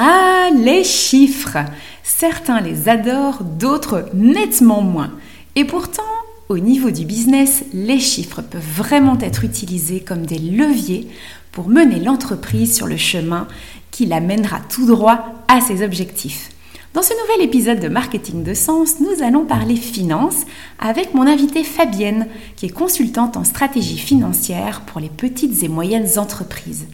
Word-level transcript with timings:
Ah, 0.00 0.50
les 0.54 0.84
chiffres 0.84 1.58
Certains 2.04 2.60
les 2.60 2.88
adorent, 2.88 3.42
d'autres 3.42 4.08
nettement 4.14 4.80
moins. 4.80 5.10
Et 5.56 5.64
pourtant, 5.64 6.04
au 6.48 6.60
niveau 6.60 6.92
du 6.92 7.04
business, 7.04 7.64
les 7.72 7.98
chiffres 7.98 8.40
peuvent 8.40 8.62
vraiment 8.76 9.18
être 9.18 9.42
utilisés 9.42 9.98
comme 9.98 10.24
des 10.24 10.38
leviers 10.38 11.08
pour 11.50 11.68
mener 11.68 11.98
l'entreprise 11.98 12.76
sur 12.76 12.86
le 12.86 12.96
chemin 12.96 13.48
qui 13.90 14.06
l'amènera 14.06 14.60
tout 14.68 14.86
droit 14.86 15.32
à 15.48 15.60
ses 15.60 15.82
objectifs. 15.82 16.50
Dans 16.94 17.02
ce 17.02 17.12
nouvel 17.20 17.44
épisode 17.44 17.80
de 17.80 17.88
Marketing 17.88 18.44
de 18.44 18.54
Sens, 18.54 19.00
nous 19.00 19.24
allons 19.24 19.46
parler 19.46 19.74
finance 19.74 20.46
avec 20.78 21.12
mon 21.12 21.26
invitée 21.26 21.64
Fabienne, 21.64 22.28
qui 22.54 22.66
est 22.66 22.70
consultante 22.70 23.36
en 23.36 23.42
stratégie 23.42 23.98
financière 23.98 24.82
pour 24.82 25.00
les 25.00 25.10
petites 25.10 25.64
et 25.64 25.68
moyennes 25.68 26.20
entreprises. 26.20 26.86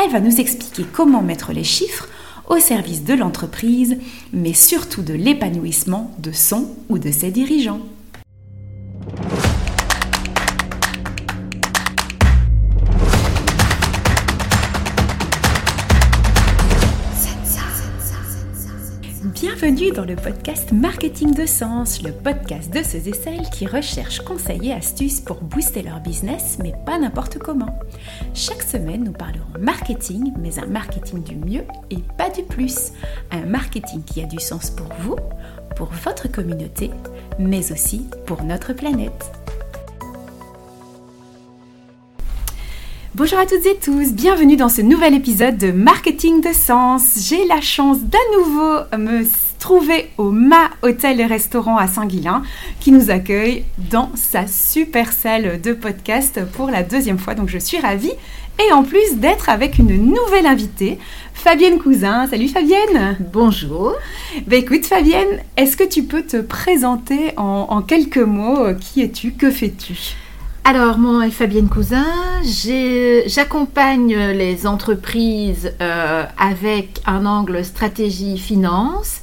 Elle 0.00 0.12
va 0.12 0.20
nous 0.20 0.40
expliquer 0.40 0.84
comment 0.92 1.20
mettre 1.20 1.52
les 1.52 1.64
chiffres 1.64 2.08
au 2.48 2.58
service 2.58 3.04
de 3.04 3.14
l'entreprise, 3.14 3.98
mais 4.32 4.52
surtout 4.52 5.02
de 5.02 5.14
l'épanouissement 5.14 6.14
de 6.18 6.32
son 6.32 6.68
ou 6.88 6.98
de 6.98 7.10
ses 7.10 7.30
dirigeants. 7.30 7.80
Bienvenue 19.64 19.92
dans 19.92 20.04
le 20.04 20.14
podcast 20.14 20.72
Marketing 20.72 21.32
de 21.32 21.46
Sens, 21.46 22.02
le 22.02 22.12
podcast 22.12 22.70
de 22.70 22.82
ceux 22.82 23.08
et 23.08 23.14
celles 23.14 23.48
qui 23.48 23.66
recherchent 23.66 24.20
conseils 24.20 24.68
et 24.68 24.74
astuces 24.74 25.20
pour 25.20 25.40
booster 25.40 25.80
leur 25.80 26.00
business, 26.00 26.58
mais 26.62 26.74
pas 26.84 26.98
n'importe 26.98 27.38
comment. 27.38 27.78
Chaque 28.34 28.62
semaine, 28.62 29.04
nous 29.04 29.12
parlerons 29.12 29.58
marketing, 29.58 30.34
mais 30.38 30.58
un 30.58 30.66
marketing 30.66 31.22
du 31.22 31.36
mieux 31.36 31.64
et 31.90 31.96
pas 32.18 32.28
du 32.28 32.42
plus. 32.42 32.92
Un 33.30 33.46
marketing 33.46 34.02
qui 34.02 34.20
a 34.20 34.26
du 34.26 34.38
sens 34.38 34.70
pour 34.70 34.88
vous, 35.00 35.16
pour 35.76 35.88
votre 36.04 36.30
communauté, 36.30 36.90
mais 37.38 37.72
aussi 37.72 38.06
pour 38.26 38.42
notre 38.42 38.74
planète. 38.74 39.32
Bonjour 43.14 43.38
à 43.38 43.46
toutes 43.46 43.64
et 43.64 43.78
tous, 43.82 44.12
bienvenue 44.12 44.56
dans 44.56 44.68
ce 44.68 44.82
nouvel 44.82 45.14
épisode 45.14 45.56
de 45.56 45.70
Marketing 45.70 46.42
de 46.42 46.52
Sens. 46.52 47.26
J'ai 47.26 47.46
la 47.46 47.62
chance 47.62 48.02
d'à 48.02 48.18
nouveau 48.36 48.80
me 48.98 49.24
trouver 49.64 50.10
au 50.18 50.30
Ma 50.30 50.68
Hôtel 50.82 51.20
et 51.20 51.24
Restaurant 51.24 51.78
à 51.78 51.86
Saint-Guilain 51.86 52.42
qui 52.80 52.92
nous 52.92 53.08
accueille 53.10 53.64
dans 53.78 54.10
sa 54.14 54.46
super 54.46 55.10
salle 55.10 55.58
de 55.62 55.72
podcast 55.72 56.38
pour 56.52 56.70
la 56.70 56.82
deuxième 56.82 57.16
fois. 57.16 57.34
Donc 57.34 57.48
je 57.48 57.56
suis 57.56 57.80
ravie 57.80 58.12
et 58.58 58.72
en 58.74 58.82
plus 58.82 59.16
d'être 59.16 59.48
avec 59.48 59.78
une 59.78 59.96
nouvelle 59.96 60.44
invitée, 60.44 60.98
Fabienne 61.32 61.78
Cousin. 61.78 62.26
Salut 62.26 62.48
Fabienne 62.48 63.16
Bonjour 63.32 63.94
Bah 64.46 64.56
écoute 64.56 64.84
Fabienne, 64.84 65.40
est-ce 65.56 65.78
que 65.78 65.84
tu 65.84 66.02
peux 66.02 66.24
te 66.24 66.42
présenter 66.42 67.32
en, 67.38 67.80
quelques 67.80 68.18
mots? 68.18 68.66
Qui 68.78 69.00
es-tu? 69.00 69.32
Que 69.32 69.50
fais-tu? 69.50 70.14
Alors, 70.66 70.96
moi, 70.96 71.26
est 71.26 71.30
Fabienne 71.30 71.68
Cousin. 71.68 72.06
J'accompagne 73.26 74.14
les 74.14 74.66
entreprises 74.66 75.72
euh, 75.82 76.24
avec 76.38 77.02
un 77.06 77.26
angle 77.26 77.62
stratégie 77.64 78.38
finance. 78.38 79.20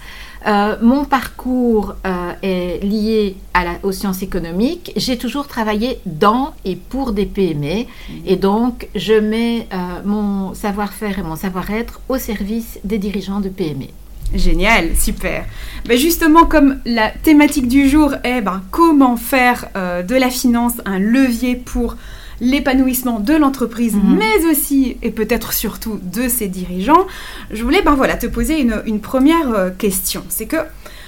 Euh, 0.48 0.76
mon 0.82 1.06
parcours 1.06 1.96
euh, 2.06 2.34
est 2.42 2.84
lié 2.84 3.36
à 3.54 3.64
la, 3.64 3.72
aux 3.84 3.92
sciences 3.92 4.24
économiques. 4.24 4.92
J'ai 4.96 5.18
toujours 5.18 5.48
travaillé 5.48 6.00
dans 6.06 6.54
et 6.66 6.76
pour 6.76 7.14
des 7.14 7.26
PME. 7.26 7.86
Mhm. 7.86 7.86
Et 8.26 8.36
donc, 8.36 8.88
je 8.96 9.14
mets 9.14 9.68
mon 10.06 10.54
savoir-faire 10.54 11.20
et 11.20 11.24
mon 11.24 11.36
savoir-être 11.36 12.02
au 12.10 12.18
service 12.18 12.80
des 12.84 12.98
dirigeants 12.98 13.40
de 13.40 13.50
PME. 13.50 13.88
Génial, 14.34 14.96
super. 14.96 15.46
Ben 15.86 15.98
justement, 15.98 16.46
comme 16.46 16.80
la 16.86 17.10
thématique 17.10 17.68
du 17.68 17.90
jour 17.90 18.14
est 18.24 18.42
ben, 18.42 18.62
comment 18.72 19.18
faire 19.18 19.68
euh, 19.76 20.04
de 20.04 20.16
la 20.16 20.30
finance 20.30 20.74
un 20.86 21.00
levier 21.00 21.56
pour 21.56 21.98
l'épanouissement 22.42 23.22
de 23.22 23.34
l'entreprise, 23.34 23.96
mhm. 23.96 24.18
mais 24.18 24.46
aussi 24.50 24.98
et 25.02 25.12
peut-être 25.12 25.54
surtout 25.54 26.00
de 26.02 26.28
ses 26.28 26.48
dirigeants, 26.48 27.08
je 27.52 27.64
voulais 27.64 27.82
ben, 27.82 27.96
voilà, 27.96 28.18
te 28.18 28.26
poser 28.26 28.60
une, 28.60 29.00
première 29.00 29.50
euh, 29.52 29.70
question. 29.70 30.24
C'est 30.28 30.48
que 30.48 30.58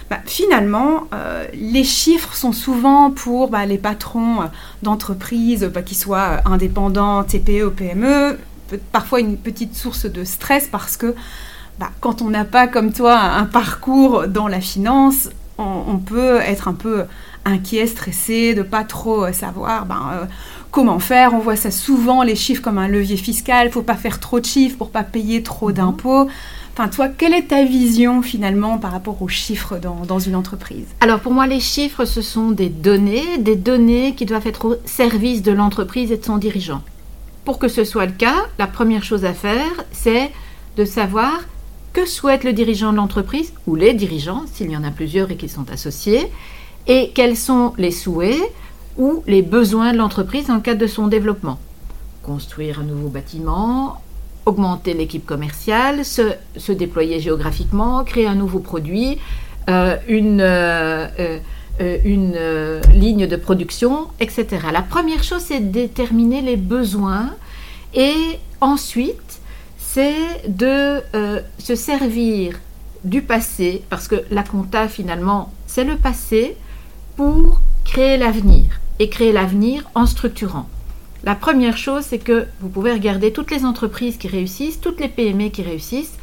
ben, 0.10 0.20
finalement, 0.26 1.08
euh, 1.14 1.46
les 1.54 1.84
chiffres 1.84 2.36
sont 2.36 2.54
souvent 2.54 3.12
pour 3.12 3.52
les 3.68 3.78
patrons 3.78 4.50
d'entreprises, 4.84 5.70
qui 5.86 5.96
soient 5.96 6.40
indépendants, 6.46 7.24
TPE 7.24 7.66
ou 7.66 7.72
PME, 7.72 8.38
parfois 8.92 9.20
une 9.20 9.38
petite 9.38 9.76
source 9.76 10.06
de 10.06 10.24
stress 10.24 10.68
parce 10.68 10.98
que 10.98 11.16
quand 12.00 12.22
on 12.22 12.30
n'a 12.30 12.46
pas 12.46 12.68
comme 12.68 12.94
toi 12.94 13.20
un 13.20 13.46
parcours 13.46 14.28
dans 14.28 14.48
la 14.48 14.62
finance, 14.62 15.30
on, 15.58 15.98
peut 15.98 16.38
être 16.38 16.68
un 16.68 16.74
peu 16.74 17.04
inquiet, 17.46 17.88
stressé, 17.88 18.54
de 18.54 18.64
pas 18.64 18.84
trop 18.84 19.26
euh, 19.26 19.34
savoir 19.34 19.86
ben, 19.86 20.02
euh, 20.14 20.26
comment 20.74 21.00
faire. 21.00 21.34
On 21.34 21.40
voit 21.40 21.56
ça 21.56 21.72
souvent, 21.72 22.24
les 22.24 22.36
chiffres 22.36 22.62
comme 22.62 22.78
un 22.78 22.90
levier 22.90 23.16
fiscal. 23.16 23.72
Faut 23.72 23.84
pas 23.84 23.96
faire 23.96 24.20
trop 24.20 24.42
de 24.42 24.46
chiffres 24.46 24.76
pour 24.76 24.90
pas 24.90 25.04
payer 25.04 25.42
trop 25.42 25.70
mhm. 25.70 25.76
d'impôts. 25.76 26.28
Enfin, 26.74 26.90
toi, 26.90 27.08
quelle 27.08 27.34
est 27.34 27.50
ta 27.50 27.64
vision 27.64 28.24
finalement 28.24 28.80
par 28.80 28.92
rapport 28.92 29.22
aux 29.22 29.28
chiffres 29.28 29.78
dans, 29.78 30.06
dans, 30.08 30.18
une 30.18 30.36
entreprise? 30.36 30.88
Alors 31.00 31.20
pour 31.20 31.32
moi, 31.32 31.46
les 31.46 31.60
chiffres, 31.60 32.04
ce 32.04 32.24
sont 32.24 32.50
des 32.50 32.70
données, 32.70 33.38
des 33.38 33.56
données 33.56 34.16
qui 34.16 34.26
doivent 34.26 34.48
être 34.48 34.66
au 34.66 34.76
service 34.84 35.44
de 35.44 35.52
l'entreprise 35.52 36.12
et 36.12 36.18
de 36.18 36.26
son 36.26 36.38
dirigeant. 36.38 36.82
Pour 37.46 37.60
que 37.60 37.68
ce 37.68 37.84
soit 37.84 38.08
le 38.08 38.14
cas, 38.14 38.48
la 38.58 38.66
première 38.66 39.04
chose 39.04 39.24
à 39.24 39.34
faire, 39.34 39.86
c'est 39.92 40.32
de 40.76 40.86
savoir 40.86 41.42
que 41.94 42.08
souhaite 42.08 42.44
le 42.44 42.54
dirigeant 42.54 42.92
de 42.92 42.98
l'entreprise, 42.98 43.54
ou 43.68 43.76
les 43.76 43.94
dirigeants, 43.94 44.46
s'il 44.52 44.72
y 44.72 44.76
en 44.76 44.84
a 44.84 44.90
plusieurs 44.90 45.30
et 45.30 45.36
qu'ils 45.36 45.52
sont 45.52 45.70
associés, 45.72 46.28
et 46.88 47.12
quels 47.14 47.38
sont 47.38 47.74
les 47.78 47.92
souhaits 47.92 48.42
ou 48.98 49.24
les 49.28 49.42
besoins 49.42 49.94
de 49.94 49.98
l'entreprise 49.98 50.48
dans 50.48 50.56
le 50.56 50.62
cadre 50.62 50.80
de 50.80 50.88
son 50.88 51.08
développement. 51.08 51.60
Construire 52.22 52.80
un 52.80 52.84
nouveau 52.84 53.10
bâtiment, 53.10 53.98
augmenter 54.46 54.94
l'équipe 54.94 55.26
commerciale, 55.26 56.04
se, 56.06 56.72
déployer 56.72 57.20
géographiquement, 57.20 58.04
créer 58.04 58.28
un 58.28 58.36
nouveau 58.36 58.60
produit, 58.60 59.18
euh, 59.70 59.96
une, 60.08 60.42
euh, 60.42 61.08
euh, 61.82 62.82
ligne 62.94 63.28
de 63.28 63.36
production, 63.36 64.08
etc. 64.20 64.48
La 64.72 64.82
première 64.82 65.24
chose, 65.24 65.42
c'est 65.42 65.60
de 65.60 65.72
déterminer 65.72 66.42
les 66.42 66.58
besoins 66.58 67.32
et 67.94 68.14
ensuite 68.62 69.40
c'est 69.78 70.48
de 70.48 71.02
se 71.60 71.76
servir 71.76 72.60
du 73.04 73.22
passé, 73.22 73.84
parce 73.90 74.08
que 74.08 74.16
la 74.32 74.44
compta 74.44 74.88
finalement 74.88 75.52
c'est 75.68 75.84
le 75.84 75.98
passé, 75.98 76.56
pour 77.16 77.62
créer 77.86 78.18
l'avenir, 78.18 78.80
et 79.00 79.10
créer 79.10 79.32
l'avenir 79.32 79.90
en 79.96 80.06
structurant. 80.06 80.68
La 81.24 81.36
première 81.36 81.78
chose, 81.78 82.04
c'est 82.04 82.20
que 82.20 82.48
vous 82.60 82.70
pouvez 82.70 82.92
regarder 82.92 83.32
toutes 83.32 83.52
les 83.52 83.66
entreprises 83.66 84.18
qui 84.18 84.28
réussissent, 84.28 84.82
toutes 84.82 85.00
les 85.00 85.08
PME 85.08 85.50
qui 85.50 85.64
réussissent, 85.64 86.18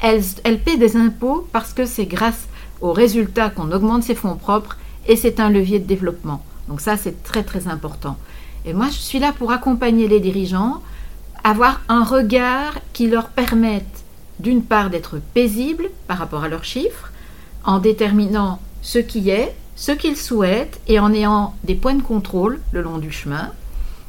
elles, 0.00 0.58
paient 0.58 0.76
des 0.76 0.96
impôts 0.96 1.46
parce 1.52 1.72
que 1.72 1.86
c'est 1.86 2.06
grâce 2.06 2.48
aux 2.80 2.92
résultats 2.92 3.50
qu'on 3.50 3.70
augmente 3.70 4.02
ses 4.02 4.16
fonds 4.16 4.36
propres 4.36 4.76
et 5.06 5.16
c'est 5.16 5.40
un 5.40 5.48
levier 5.48 5.78
de 5.78 5.86
développement. 5.86 6.42
Donc 6.68 6.80
ça, 6.80 6.96
c'est 6.96 7.22
très 7.22 7.44
très 7.44 7.68
important. 7.68 8.16
Et 8.64 8.72
moi, 8.72 8.88
je 8.88 8.98
suis 8.98 9.20
là 9.20 9.32
pour 9.32 9.52
accompagner 9.52 10.08
les 10.08 10.20
dirigeants 10.20 10.82
avoir 11.44 11.80
un 11.88 12.04
regard 12.04 12.78
qui 12.92 13.08
leur 13.08 13.28
permette 13.28 14.04
d'une 14.38 14.62
part 14.62 14.90
d'être 14.90 15.18
paisible 15.34 15.90
par 16.06 16.18
rapport 16.18 16.44
à 16.44 16.48
leurs 16.48 16.64
chiffres, 16.64 17.10
en 17.64 17.78
déterminant 17.78 18.60
ce 18.80 18.98
qui 18.98 19.30
est, 19.30 19.54
ce 19.76 19.92
qu'ils 19.92 20.16
souhaitent 20.16 20.80
et 20.86 20.98
en 20.98 21.12
ayant 21.12 21.54
des 21.64 21.74
points 21.74 21.94
de 21.94 22.02
contrôle 22.02 22.60
le 22.72 22.82
long 22.82 22.98
du 22.98 23.10
chemin, 23.10 23.50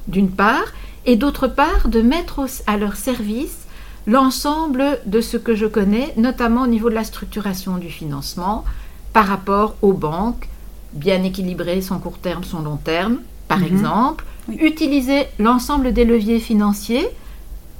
d'une 0.07 0.31
part, 0.31 0.65
et 1.05 1.15
d'autre 1.15 1.47
part 1.47 1.87
de 1.87 2.01
mettre 2.01 2.45
à 2.67 2.77
leur 2.77 2.95
service 2.95 3.59
l'ensemble 4.05 4.99
de 5.05 5.21
ce 5.21 5.37
que 5.37 5.55
je 5.55 5.65
connais, 5.65 6.13
notamment 6.17 6.63
au 6.63 6.67
niveau 6.67 6.89
de 6.89 6.95
la 6.95 7.03
structuration 7.03 7.77
du 7.77 7.89
financement 7.89 8.65
par 9.13 9.27
rapport 9.27 9.75
aux 9.81 9.93
banques, 9.93 10.49
bien 10.93 11.23
équilibrer 11.23 11.81
son 11.81 11.99
court 11.99 12.17
terme, 12.17 12.43
son 12.43 12.61
long 12.61 12.77
terme, 12.77 13.19
par 13.47 13.59
mhm. 13.59 13.65
exemple, 13.65 14.25
utiliser 14.59 15.27
l'ensemble 15.39 15.93
des 15.93 16.03
leviers 16.05 16.39
financiers 16.39 17.07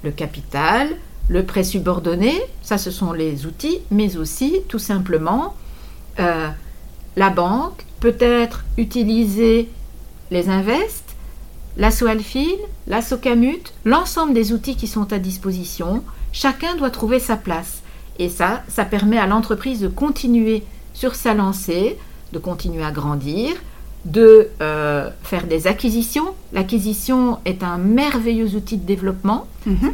le 0.04 0.12
capital, 0.12 0.90
le 1.30 1.44
prêt 1.44 1.64
subordonné, 1.64 2.34
ça 2.62 2.78
ce 2.78 2.92
sont 2.92 3.14
les 3.14 3.46
outils, 3.46 3.80
mais 3.90 4.18
aussi 4.18 4.60
tout 4.68 4.80
simplement 4.80 5.56
euh, 6.20 6.50
la 7.16 7.30
banque 7.30 7.86
peut-être 8.00 8.64
utiliser 8.78 9.70
les 10.32 10.50
invests, 10.50 11.16
l'asso 11.78 12.04
Alfil, 12.04 12.58
l'asso 12.88 13.16
Camut, 13.22 13.74
l'ensemble 13.86 14.34
des 14.34 14.52
outils 14.52 14.76
qui 14.76 14.88
sont 14.88 15.14
à 15.14 15.20
disposition. 15.20 16.04
Chacun 16.32 16.76
doit 16.76 16.90
trouver 16.90 17.20
sa 17.20 17.38
place. 17.38 17.82
Et 18.20 18.30
ça, 18.30 18.64
ça 18.68 18.86
permet 18.86 19.18
à 19.18 19.28
l'entreprise 19.28 19.80
de 19.80 19.88
continuer 19.88 20.64
sur 20.94 21.16
sa 21.16 21.34
lancée, 21.34 21.98
de 22.32 22.40
continuer 22.40 22.84
à 22.84 22.92
grandir, 22.92 23.54
de 24.06 24.50
euh, 24.62 25.10
faire 25.24 25.48
des 25.48 25.68
acquisitions. 25.68 26.34
L'acquisition 26.52 27.40
est 27.46 27.64
un 27.64 27.78
merveilleux 27.78 28.56
outil 28.56 28.78
de 28.78 28.86
développement. 28.86 29.48
Mhm, 29.66 29.94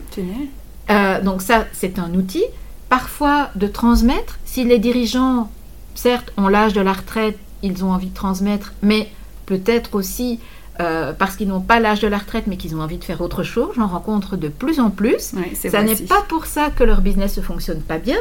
euh, 0.89 1.21
donc 1.21 1.42
ça, 1.42 1.66
c'est 1.74 2.00
un 2.00 2.13
outil. 2.13 2.44
parfois 2.89 3.51
de 3.56 3.68
transmettre. 3.68 4.39
Si 4.45 4.63
les 4.63 4.80
dirigeants, 4.80 5.51
certes, 6.00 6.31
ont 6.38 6.48
l'âge 6.48 6.74
de 6.74 6.81
la 6.81 6.94
retraite, 6.94 7.38
ils 7.63 7.84
ont 7.84 7.92
envie 7.92 8.07
de 8.07 8.16
transmettre, 8.16 8.74
mais 8.81 9.10
peut-être 9.46 9.96
aussi 9.96 10.40
euh, 10.80 11.12
parce 11.12 11.36
qu'ils 11.36 11.50
n'ont 11.50 11.60
pas 11.60 11.80
l'âge 11.81 12.00
de 12.00 12.07
la 12.07 12.18
retraite, 12.18 12.46
mais 12.48 12.56
qu'ils 12.56 12.74
ont 12.75 12.81
envie 12.81 12.98
de 12.98 13.04
faire 13.04 13.19
autre 13.19 13.44
chose. 13.44 13.69
J'en 13.75 13.88
rencontre 13.88 14.38
de 14.38 14.48
plus 14.48 14.80
en 14.80 14.90
plus. 14.90 15.34
Ouais, 15.34 15.51
Ça 15.69 15.84
n'est 15.84 15.96
pas 16.07 16.22
pour 16.30 16.46
ça 16.46 16.69
que 16.69 16.86
leur 16.86 17.01
business 17.01 17.36
ne 17.36 17.42
fonctionne 17.42 17.81
pas 17.81 17.98
bien. 17.98 18.16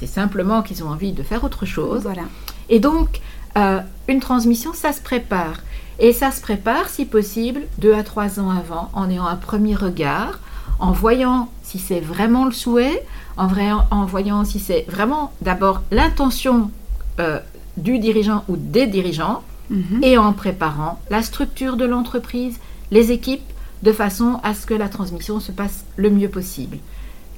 C'est 0.00 0.06
simplement 0.06 0.62
qu'ils 0.62 0.82
ont 0.84 0.88
envie 0.88 1.12
de 1.12 1.22
faire 1.22 1.44
autre 1.44 1.66
chose. 1.66 2.02
Voilà. 2.04 2.22
Et 2.70 2.80
donc, 2.80 3.20
euh, 3.58 3.80
une 4.08 4.20
transmission, 4.20 4.72
ça 4.72 4.94
se 4.94 5.02
prépare. 5.02 5.56
Et 5.98 6.14
ça 6.14 6.30
se 6.30 6.40
prépare, 6.40 6.88
si 6.88 7.04
possible, 7.04 7.60
deux 7.76 7.92
à 7.92 8.02
trois 8.04 8.40
ans 8.40 8.48
avant, 8.50 8.88
en 8.94 9.10
ayant 9.10 9.26
un 9.26 9.36
premier 9.36 9.74
regard, 9.74 10.38
en 10.78 10.92
voyant 10.92 11.50
si 11.62 11.78
c'est 11.78 12.00
vraiment 12.00 12.46
le 12.46 12.52
souhait, 12.52 13.04
en, 13.36 13.48
vrai- 13.48 13.72
en 13.90 14.06
voyant 14.06 14.44
si 14.46 14.60
c'est 14.60 14.86
vraiment 14.88 15.32
d'abord 15.42 15.82
l'intention 15.90 16.70
euh, 17.18 17.38
du 17.76 17.98
dirigeant 17.98 18.44
ou 18.48 18.56
des 18.56 18.86
dirigeants, 18.86 19.42
Mhm. 19.70 20.02
et 20.02 20.16
en 20.16 20.32
préparant 20.32 20.98
la 21.10 21.22
structure 21.22 21.76
de 21.76 21.84
l'entreprise, 21.84 22.56
les 22.90 23.12
équipes, 23.12 23.42
de 23.82 23.92
façon 23.92 24.40
à 24.42 24.54
ce 24.54 24.64
que 24.66 24.74
la 24.74 24.88
transmission 24.88 25.40
se 25.40 25.52
passe 25.52 25.84
le 25.96 26.08
mieux 26.10 26.30
possible. 26.30 26.78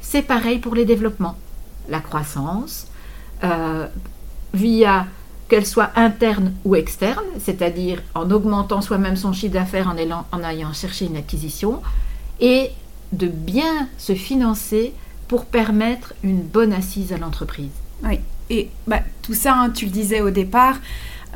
C'est 0.01 0.23
pareil 0.23 0.59
pour 0.61 0.75
les 0.77 0.85
développements. 0.85 1.37
La 1.89 1.99
croissance, 2.01 2.87
euh, 3.45 3.87
via 4.55 5.07
qu'elle 5.49 5.67
soit 5.67 5.91
interne 5.97 6.53
ou 6.65 6.77
externe, 6.77 7.25
c'est-à-dire 7.41 8.01
en 8.15 8.31
augmentant 8.31 8.81
soi-même 8.81 9.17
son 9.17 9.33
chiffre 9.33 9.55
d'affaires 9.55 9.89
en, 9.89 9.99
allant- 9.99 10.25
en 10.31 10.43
allant 10.45 10.73
chercher 10.73 11.07
une 11.07 11.17
acquisition, 11.17 11.83
et 12.41 12.71
de 13.13 13.27
bien 13.27 13.89
se 13.99 14.15
financer 14.15 14.95
pour 15.27 15.47
permettre 15.47 16.15
une 16.23 16.43
bonne 16.43 16.73
assise 16.73 17.13
à 17.13 17.19
l'entreprise. 17.19 17.73
Oui. 18.05 18.21
Et 18.51 18.69
bah, 18.87 19.01
tout 19.23 19.35
ça, 19.35 19.55
hein, 19.55 19.71
tu 19.71 19.85
le 19.87 19.91
disais 19.91 20.21
au 20.21 20.31
départ, 20.31 20.77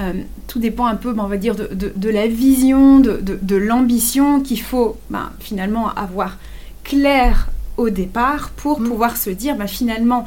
euh, 0.00 0.12
tout 0.49 0.58
dépend 0.58 0.87
un 0.87 0.96
peu, 0.96 1.12
bah, 1.12 1.22
on 1.25 1.28
va 1.28 1.37
dire, 1.37 1.55
de, 1.55 1.69
de- 1.72 1.93
de 1.94 2.08
la 2.11 2.26
vision, 2.26 2.99
de, 3.00 3.12
de- 3.19 3.38
de 3.40 3.56
l'ambition 3.56 4.40
qu'il 4.40 4.61
faut 4.61 4.96
bah, 5.11 5.31
finalement 5.40 5.88
avoir 5.94 6.37
clair 6.82 7.49
au 7.76 7.90
départ 7.90 8.50
pour 8.50 8.81
Mm. 8.81 8.88
pouvoir 8.88 9.16
se 9.16 9.31
dire 9.31 9.56
bah, 9.56 9.66
finalement 9.66 10.26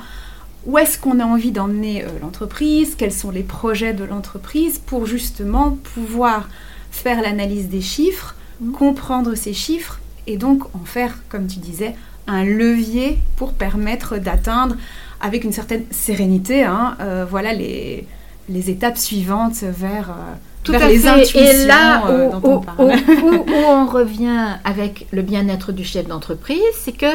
où 0.66 0.78
est-ce 0.78 0.98
qu'on 1.00 1.19
a 1.19 1.25
envie 1.25 1.51
d'emmener 1.51 2.04
euh, 2.04 2.07
l'entreprise, 2.22 2.95
quels 2.98 3.13
sont 3.13 3.31
les 3.31 3.44
projets 3.44 3.94
de 3.94 4.04
l'entreprise 4.04 4.80
pour 4.80 5.06
justement 5.06 5.78
pouvoir 5.95 6.50
faire 6.92 7.22
l'analyse 7.22 7.68
des 7.69 7.81
chiffres, 7.81 8.36
Mm. 8.60 8.72
comprendre 8.72 9.36
ces 9.36 9.54
chiffres 9.54 10.00
et 10.25 10.38
donc 10.38 10.63
en 10.74 10.83
faire, 10.86 11.13
comme 11.30 11.48
tu 11.48 11.60
disais, 11.60 11.94
un 12.25 12.44
levier 12.44 13.18
pour 13.36 13.54
permettre 13.54 14.18
d'atteindre 14.18 14.75
avec 15.22 15.44
une 15.44 15.52
certaine 15.52 15.84
sérénité, 15.92 16.64
hein, 16.64 16.96
euh, 17.02 17.25
voilà 17.30 17.54
les, 17.54 18.08
les 18.50 18.69
étapes 18.69 18.98
suivantes 18.98 19.56
vers, 19.64 20.10
euh, 20.12 20.34
Tout 20.64 20.72
vers 20.74 20.84
à 20.84 20.88
les 20.90 21.00
fait. 21.00 21.08
intuitions 21.10 21.40
Et 21.42 21.66
là 21.66 22.04
où, 22.06 22.10
euh, 22.12 22.30
dont 22.31 22.42
on 22.44 22.56
où- 22.58 22.60
parle. 22.62 22.78
où- 22.80 23.25
où- 23.25 23.46
où 23.52 23.56
on 23.66 23.86
revient 23.88 24.56
avec 24.64 25.08
le 25.12 25.22
bien-être 25.22 25.72
du 25.72 25.84
chef 25.84 26.08
d'entreprise, 26.08 26.62
c'est 26.75 26.92
que 26.92 27.08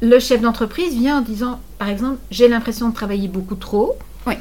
le 0.00 0.18
chef 0.18 0.40
d'entreprise 0.40 0.94
vient 0.94 1.18
en 1.18 1.22
disant, 1.22 1.60
par 1.78 1.88
exemple, 1.88 2.18
j'ai 2.30 2.48
l'impression 2.48 2.88
de 2.88 2.94
travailler 2.94 3.28
beaucoup 3.28 3.54
trop. 3.56 3.96
Oui. 4.26 4.34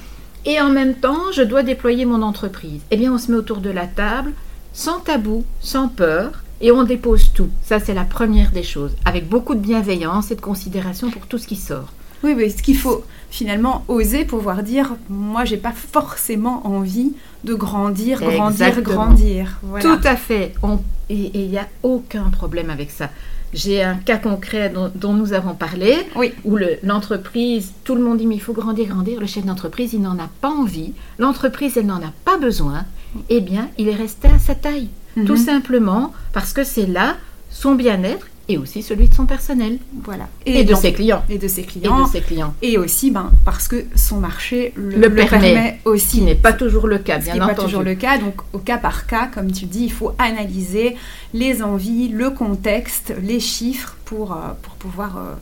Et 0.46 0.60
en 0.60 0.70
même 0.70 0.96
temps, 0.96 1.32
je 1.34 1.42
dois 1.44 1.64
déployer 1.64 2.06
mon 2.06 2.22
entreprise. 2.22 2.82
Eh 2.92 2.98
bien, 2.98 3.14
on 3.14 3.18
se 3.18 3.32
met 3.32 3.38
autour 3.38 3.58
de 3.58 3.70
la 3.70 3.86
table, 3.88 4.34
sans 4.74 5.00
tabou, 5.00 5.44
sans 5.60 5.88
peur, 5.88 6.44
et 6.62 6.72
on 6.72 6.84
dépose 6.84 7.32
tout. 7.34 7.50
Ça, 7.64 7.80
c'est 7.80 7.94
la 7.94 8.04
première 8.04 8.52
des 8.52 8.64
choses, 8.64 8.96
avec 9.06 9.28
beaucoup 9.28 9.56
de 9.56 9.60
bienveillance 9.60 10.32
et 10.32 10.36
de 10.36 10.42
considération 10.42 11.10
pour 11.12 11.26
tout 11.28 11.38
ce 11.38 11.48
qui 11.48 11.56
sort. 11.56 11.88
Oui, 12.24 12.34
oui, 12.38 12.52
ce 12.52 12.62
qu'il 12.62 12.78
faut 12.78 13.04
finalement 13.32 13.84
oser 13.88 14.26
pouvoir 14.26 14.62
dire, 14.62 14.94
moi 15.10 15.44
j'ai 15.46 15.58
pas 15.58 15.72
forcément 15.72 16.68
envie 16.68 17.14
de 17.44 17.54
grandir, 17.56 18.20
grandir, 18.20 18.82
grandir. 18.82 19.58
Voilà. 19.64 19.84
Tout 19.84 20.08
à 20.08 20.16
fait. 20.16 20.54
On- 20.62 20.80
et 21.10 21.32
il 21.34 21.50
n'y 21.50 21.58
a 21.58 21.68
aucun 21.84 22.30
problème 22.30 22.70
avec 22.70 22.92
ça. 22.92 23.10
J'ai 23.54 23.84
un 23.84 23.96
cas 23.96 24.18
concret 24.18 24.70
dont, 24.70 24.92
dont 24.96 25.14
nous 25.14 25.34
avons 25.34 25.54
parlé, 25.56 25.96
Oui. 26.16 26.32
où 26.46 26.56
le- 26.56 26.78
l'entreprise, 26.84 27.74
tout 27.84 27.96
le 27.96 28.02
monde 28.02 28.18
dit 28.18 28.26
mais 28.28 28.36
il 28.36 28.42
faut 28.42 28.54
grandir, 28.54 28.88
grandir. 28.88 29.20
Le 29.20 29.26
chef 29.28 29.46
d'entreprise, 29.46 29.92
il 29.94 30.02
n'en 30.02 30.18
a 30.20 30.30
pas 30.40 30.50
envie. 30.50 30.94
L'entreprise, 31.20 31.76
elle 31.78 31.86
n'en 31.88 31.98
a 32.02 32.14
pas 32.24 32.38
besoin. 32.38 32.86
Eh 33.30 33.42
bien, 33.42 33.70
il 33.78 33.90
est 33.90 33.96
resté 33.96 34.30
à 34.30 34.40
sa 34.40 34.56
taille. 34.56 34.88
Tout 35.26 35.34
Mhm. 35.34 35.38
simplement 35.38 36.14
parce 36.32 36.54
que 36.54 36.64
c'est 36.64 36.86
là 36.86 37.18
son 37.50 37.76
bien-être 37.76 38.28
et 38.54 38.58
aussi 38.58 38.82
celui 38.84 39.08
de 39.08 39.14
son 39.14 39.26
personnel 39.26 39.78
Voilà. 40.04 40.28
et, 40.46 40.64
de 40.64 40.74
ses 40.76 40.94
clients. 40.94 41.24
et 41.30 41.38
de 41.38 41.48
ses 41.48 41.62
Et 41.62 41.66
clients. 41.66 42.06
de 42.06 42.10
ses 42.12 42.22
clients. 42.22 42.54
Et 42.62 42.78
aussi 42.78 43.12
ben, 43.12 43.32
parce 43.46 43.68
que 43.68 43.86
son 43.96 44.18
marché 44.18 44.74
le, 44.76 44.98
Le 44.98 45.14
permet. 45.14 45.80
Ce 45.84 45.90
aussi. 45.90 46.18
qui 46.18 46.22
n'est 46.24 46.36
pas 46.36 46.54
toujours 46.54 46.88
le 46.88 46.98
cas, 47.00 47.20
Ce 47.20 47.26
bien 47.26 47.34
qui 47.34 47.40
n'est 47.40 47.46
pas 47.46 47.52
entendu. 47.54 47.68
toujours 47.68 47.84
le 47.84 47.96
cas. 47.96 48.18
Donc, 48.18 48.36
au 48.54 48.60
cas 48.60 48.78
par 48.78 49.06
cas, 49.08 49.28
comme 49.34 49.52
tu 49.52 49.66
dis, 49.66 49.84
il 49.86 49.92
faut 49.92 50.14
analyser 50.18 50.96
les 51.34 51.62
envies, 51.64 52.10
le 52.10 52.30
contexte, 52.30 53.14
les 53.22 53.40
chiffres 53.40 53.96
pour, 54.06 54.34
euh, 54.34 54.36
pour 54.62 54.74
pouvoir. 54.76 55.18
euh, 55.18 55.34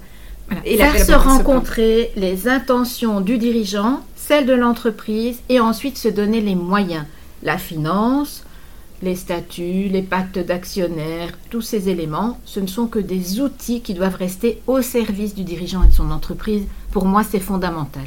Voilà. 0.47 0.61
Faire 0.91 0.99
se 0.99 1.05
ce 1.05 1.11
rencontrer 1.13 2.11
les 2.15 2.47
intentions 2.47 3.21
du 3.21 3.37
dirigeant, 3.37 4.01
celles 4.15 4.45
de 4.45 4.53
l'entreprise, 4.53 5.37
et 5.49 5.59
ensuite 5.59 5.97
se 5.97 6.07
donner 6.07 6.41
les 6.41 6.55
moyens. 6.55 7.05
La 7.43 7.57
finance, 7.57 8.43
les 9.01 9.15
statuts, 9.15 9.87
les 9.89 10.01
pactes 10.01 10.39
d'actionnaires, 10.39 11.31
tous 11.49 11.61
ces 11.61 11.89
éléments, 11.89 12.39
ce 12.45 12.59
ne 12.59 12.67
sont 12.67 12.87
que 12.87 12.99
des 12.99 13.39
outils 13.39 13.81
qui 13.81 13.93
doivent 13.93 14.15
rester 14.15 14.61
au 14.67 14.81
service 14.81 15.33
du 15.35 15.43
dirigeant 15.43 15.83
et 15.83 15.87
de 15.87 15.93
son 15.93 16.11
entreprise. 16.11 16.63
Pour 16.91 17.05
moi, 17.05 17.23
c'est 17.29 17.39
fondamental. 17.39 18.03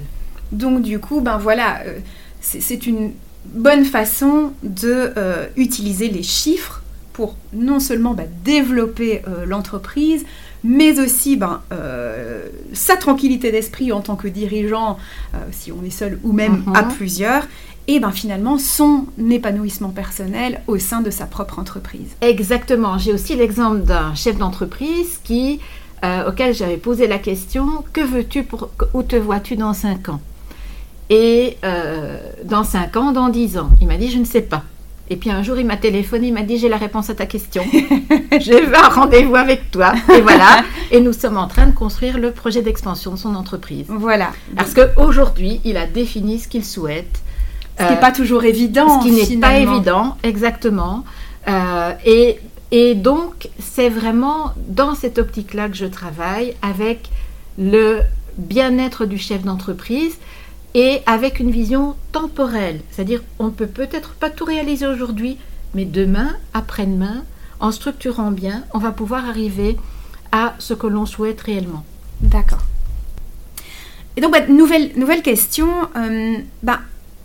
Donc, 0.53 0.83
du 0.83 0.99
coup, 0.99 1.21
ben 1.21 1.39
voilà, 1.39 1.81
euh, 1.87 1.99
c'est 2.41 2.87
une 2.87 3.13
bonne 3.47 3.85
façon 3.85 4.53
de 4.63 5.13
euh, 5.17 5.47
utiliser 5.57 6.09
les 6.09 6.23
chiffres 6.23 6.83
pour 7.15 7.37
non 7.53 7.81
seulement 7.81 8.15
ben, 8.15 8.27
développer 8.45 9.23
euh, 9.29 9.45
l'entreprise, 9.45 10.25
mais 10.65 10.99
aussi 11.01 11.37
ben, 11.37 11.61
euh, 11.73 12.47
sa 12.73 12.97
tranquillité 12.97 13.51
d'esprit 13.51 13.93
en 13.93 14.01
tant 14.01 14.17
que 14.17 14.29
dirigeant, 14.29 14.97
euh, 15.35 15.39
si 15.51 15.73
on 15.73 15.85
est 15.85 15.91
seul 15.91 16.19
ou 16.23 16.33
même 16.33 16.63
Mhm. 16.67 16.77
à 16.77 16.83
plusieurs, 16.85 17.47
et 17.89 18.01
ben 18.01 18.13
finalement 18.13 18.59
son 18.59 19.07
épanouissement 19.31 19.91
personnel 19.91 20.63
au 20.67 20.79
sein 20.79 21.01
de 21.01 21.11
sa 21.11 21.27
propre 21.27 21.59
entreprise. 21.59 22.17
Exactement. 22.21 22.99
J'ai 22.99 23.13
aussi 23.13 23.35
l'exemple 23.35 23.81
d'un 23.81 24.15
chef 24.15 24.37
d'entreprise 24.39 25.19
qui, 25.25 25.61
euh, 26.05 26.29
auquel 26.29 26.55
j'avais 26.55 26.77
posé 26.77 27.07
la 27.07 27.19
question 27.19 27.85
que 27.93 28.01
veux-tu 28.01 28.45
pour 28.45 28.71
où 28.95 29.03
te 29.03 29.17
vois-tu 29.17 29.57
dans 29.57 29.75
5 29.75 30.09
ans? 30.11 30.21
Et 31.11 31.59
euh, 31.65 32.19
dans 32.45 32.65
5 32.65 32.97
ans, 32.97 33.13
dans 33.13 33.29
10 33.29 33.59
ans, 33.59 33.71
il 33.81 33.87
m'a 33.87 33.97
dit 33.97 34.11
je 34.11 34.19
ne 34.19 34.25
sais 34.25 34.43
pas. 34.43 34.63
Et 35.11 35.17
puis 35.17 35.31
un 35.31 35.43
jour, 35.43 35.59
il 35.59 35.67
m'a 35.67 35.77
téléphoné, 35.77 36.29
il 36.29 36.33
m'a 36.33 36.43
dit 36.43 36.57
j'ai 36.57 36.69
la 36.69 36.79
réponse 36.79 37.11
à 37.11 37.15
ta 37.15 37.27
question. 37.27 37.65
J'ai 38.41 38.65
fait 38.65 38.77
un 38.77 38.89
rendez-vous 38.89 39.35
avec 39.35 39.71
toi. 39.71 39.93
Et 40.15 40.23
voilà. 40.23 40.65
Et 40.91 41.01
nous 41.01 41.13
sommes 41.13 41.37
en 41.37 41.49
train 41.49 41.67
de 41.67 41.75
construire 41.75 42.19
le 42.19 42.31
projet 42.31 42.63
d'expansion 42.63 43.11
de 43.11 43.17
son 43.17 43.35
entreprise. 43.35 43.85
Voilà. 43.89 44.31
Parce 44.57 44.73
qu'aujourd'hui, 44.73 45.61
il 45.65 45.77
a 45.77 45.87
défini 45.87 46.39
ce 46.39 46.49
qu'il 46.49 46.65
souhaite. 46.65 47.21
Ce 47.79 47.85
qui 47.85 47.91
n'est 47.91 47.97
Euh, 47.97 48.01
pas 48.01 48.13
toujours 48.13 48.45
évident. 48.45 49.01
ce 49.01 49.07
qui 49.09 49.13
n'est 49.35 49.41
pas 49.41 49.57
évident, 49.59 50.17
exactement. 50.23 51.05
Euh, 51.49 51.93
et, 52.05 52.39
et 52.71 52.95
donc, 52.95 53.49
c'est 53.59 53.89
vraiment 53.89 54.53
dans 54.69 54.95
cette 54.95 55.19
optique-là 55.19 55.69
que 55.69 55.77
je 55.77 55.87
travaille 55.87 56.55
avec 56.63 57.11
le 57.59 58.01
bien-être 58.39 59.05
du 59.07 59.19
chef 59.19 59.43
d'entreprise 59.43 60.17
et 60.75 61.01
avec 61.07 61.41
une 61.41 61.51
vision 61.51 61.97
temporelle. 62.13 62.81
C'est-à-dire, 62.91 63.23
on 63.39 63.47
ne 63.47 63.51
peut 63.51 63.67
peut-être 63.67 64.11
pas 64.15 64.31
tout 64.31 64.45
réaliser 64.45 64.87
aujourd'hui, 64.87 65.37
mais 65.75 65.85
demain, 65.85 66.31
après-demain, 66.55 67.25
en 67.61 67.73
structurant 67.73 68.31
bien, 68.31 68.65
on 68.73 68.79
va 68.79 68.91
pouvoir 68.93 69.29
arriver 69.29 69.77
à 70.31 70.55
ce 70.59 70.73
que 70.75 70.87
l'on 70.87 71.05
souhaite 71.07 71.41
réellement. 71.43 71.85
D'accord. 72.21 72.63
Et 74.17 74.21
donc, 74.21 74.33
bah, 74.33 74.47
nouvelle, 74.49 74.93
nouvelle 74.97 75.23
question. 75.23 75.69
euh, 75.97 76.37
bah, 76.63 76.81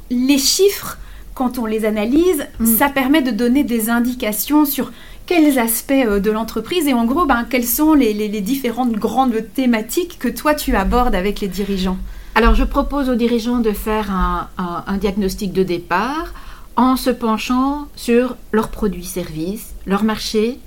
les 0.09 0.37
chiffres, 0.37 0.97
quand 1.33 1.57
on 1.57 1.65
les 1.65 1.85
analyse, 1.85 2.45
Mm. 2.59 2.65
ça 2.77 2.89
permet 2.89 3.21
de 3.21 3.31
donner 3.31 3.63
des 3.63 3.89
indications 3.89 4.65
sur 4.65 4.91
quels 5.25 5.59
aspects 5.59 5.91
euh, 5.91 6.19
de 6.19 6.31
l'entreprise 6.31 6.87
et 6.87 6.93
en 6.93 7.05
gros, 7.05 7.25
bah, 7.25 7.43
quelles 7.49 7.65
sont 7.65 7.93
les, 7.93 8.13
les- 8.13 8.27
les 8.29 8.41
différentes 8.41 8.93
grandes 8.93 9.35
thématiques 9.53 10.17
que 10.19 10.29
toi 10.29 10.55
tu 10.55 10.75
abordes 10.75 11.15
avec 11.15 11.41
les 11.41 11.47
dirigeants. 11.49 11.97
Alors, 12.35 12.55
je 12.55 12.63
propose 12.63 13.09
aux 13.09 13.15
dirigeants 13.15 13.59
de 13.59 13.71
faire 13.71 14.11
un, 14.11 14.47
un- 14.57 14.83
un 14.87 14.97
diagnostic 14.97 15.51
de 15.53 15.63
départ 15.63 16.33
en 16.75 16.95
se 16.95 17.09
penchant 17.09 17.87
sur 17.95 18.35
leurs 18.51 18.69
produits-services, 18.69 19.73
leur 19.87 20.03
marché, 20.03 20.59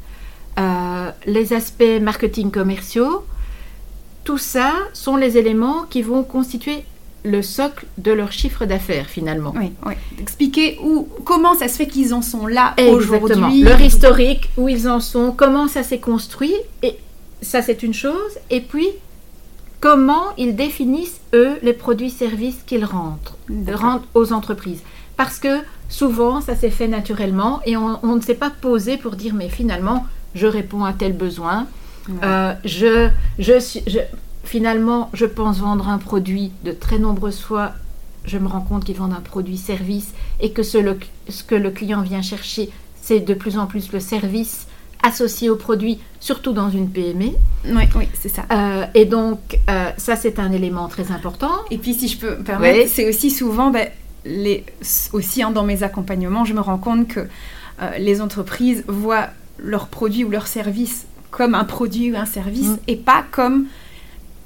euh, 0.59 1.11
les 1.27 1.53
aspects 1.53 2.01
marketing 2.03 2.51
commerciaux. 2.51 3.25
Tout 4.25 4.37
ça 4.39 4.73
sont 4.93 5.17
les 5.17 5.39
éléments 5.39 5.85
qui 5.89 6.03
vont 6.03 6.23
constituer 6.25 6.85
le 7.25 7.43
socle 7.43 7.87
de 7.99 8.13
leur 8.13 8.33
chiffre 8.33 8.65
d'affaires 8.65 9.07
finalement. 9.07 9.53
Oui, 9.57 9.73
oui. 9.87 9.95
Expliquer 10.19 10.79
où, 10.83 11.09
comment 11.25 11.55
ça 11.55 11.69
se 11.69 11.77
fait 11.77 11.87
qu'ils 11.87 12.15
en 12.15 12.23
sont 12.23 12.47
là 12.47 12.75
aujourd'hui. 12.91 13.63
Leur 13.63 13.81
historique, 13.81 14.51
où 14.57 14.69
ils 14.69 14.89
en 14.89 15.01
sont, 15.01 15.33
comment 15.37 15.69
ça 15.69 15.83
s'est 15.83 15.99
construit, 15.99 16.55
et 16.83 16.97
ça 17.43 17.63
c'est 17.63 17.83
une 17.83 17.95
chose. 17.95 18.39
Et 18.51 18.61
puis 18.61 18.89
comment 19.81 20.35
ils 20.37 20.55
définissent, 20.55 21.21
eux, 21.35 21.59
les 21.63 21.73
produits-services 21.73 22.63
qu'ils 22.67 22.85
rentrent, 22.85 23.37
rendent 23.73 24.05
aux 24.15 24.33
entreprises. 24.33 24.83
Parce 25.17 25.39
que 25.39 25.59
souvent, 25.89 26.41
ça 26.41 26.55
s'est 26.55 26.71
fait 26.71 26.89
naturellement 26.89 27.61
et 27.67 27.77
on, 27.77 28.17
ne 28.17 28.21
s'est 28.21 28.35
pas 28.35 28.51
posé 28.51 28.97
pour 28.97 29.17
dire, 29.17 29.35
mais 29.35 29.49
finalement, 29.49 30.07
je 30.35 30.47
réponds 30.47 30.85
à 30.85 30.93
tel 30.93 31.13
besoin. 31.13 31.67
Euh, 32.23 32.55
je, 32.65 33.09
je, 33.39 33.53
finalement, 34.45 35.11
je 35.13 35.27
pense 35.27 35.59
vendre 35.59 35.89
un 35.89 35.99
produit 35.99 36.53
de 36.65 36.73
très 36.73 36.99
nombreuses 36.99 37.41
fois. 37.41 37.73
Je 38.25 38.39
me 38.39 38.49
rends 38.49 38.61
compte 38.61 38.85
qu'ils 38.85 38.97
vendent 38.97 39.15
un 39.15 39.21
produit-service 39.21 40.13
et 40.41 40.53
que 40.53 40.63
ce, 40.63 40.79
ce 41.29 41.43
que 41.43 41.55
le 41.55 41.71
client 41.71 42.03
vient 42.03 42.23
chercher, 42.23 42.71
c'est 43.01 43.21
de 43.21 43.35
plus 43.35 43.59
en 43.59 43.67
plus 43.67 43.93
le 43.93 44.01
service 44.01 44.67
associé 45.03 45.49
au 45.49 45.57
produit, 45.57 45.99
surtout 46.21 46.53
dans 46.53 46.71
une 46.71 46.91
PME. 46.91 47.31
Oui, 47.67 47.83
oui, 47.95 48.09
c'est 48.15 48.29
ça. 48.29 48.45
Euh, 48.53 48.85
et 48.95 49.07
donc, 49.07 49.59
euh, 49.69 49.91
ça, 49.97 50.17
c'est 50.17 50.39
un 50.39 50.53
élément 50.53 50.89
très 50.89 51.11
important. 51.11 51.53
Et 51.71 51.79
puis, 51.79 51.95
si 51.95 52.09
je 52.09 52.19
peux 52.19 52.37
me 52.37 52.43
permettre, 52.43 52.91
c'est 52.93 53.09
aussi 53.09 53.31
souvent, 53.31 53.71
ben, 53.71 53.89
les, 54.25 54.65
aussi 55.13 55.43
hein, 55.43 55.51
dans 55.51 55.65
mes 55.65 55.83
accompagnements, 55.83 56.45
je 56.45 56.53
me 56.53 56.61
rends 56.61 56.79
compte 56.79 57.09
que 57.09 57.21
euh, 57.21 57.91
les 57.99 58.21
entreprises 58.21 58.85
voient 58.89 59.29
leur 59.59 59.89
produit 59.89 60.25
ou 60.25 60.31
leur 60.31 60.47
service 60.47 61.07
comme 61.31 61.55
un 61.55 61.65
produit 61.65 62.13
ou 62.13 62.17
un 62.17 62.27
service 62.27 62.69
mm. 62.69 62.79
et 62.89 62.97
pas 62.97 63.25
comme 63.31 63.67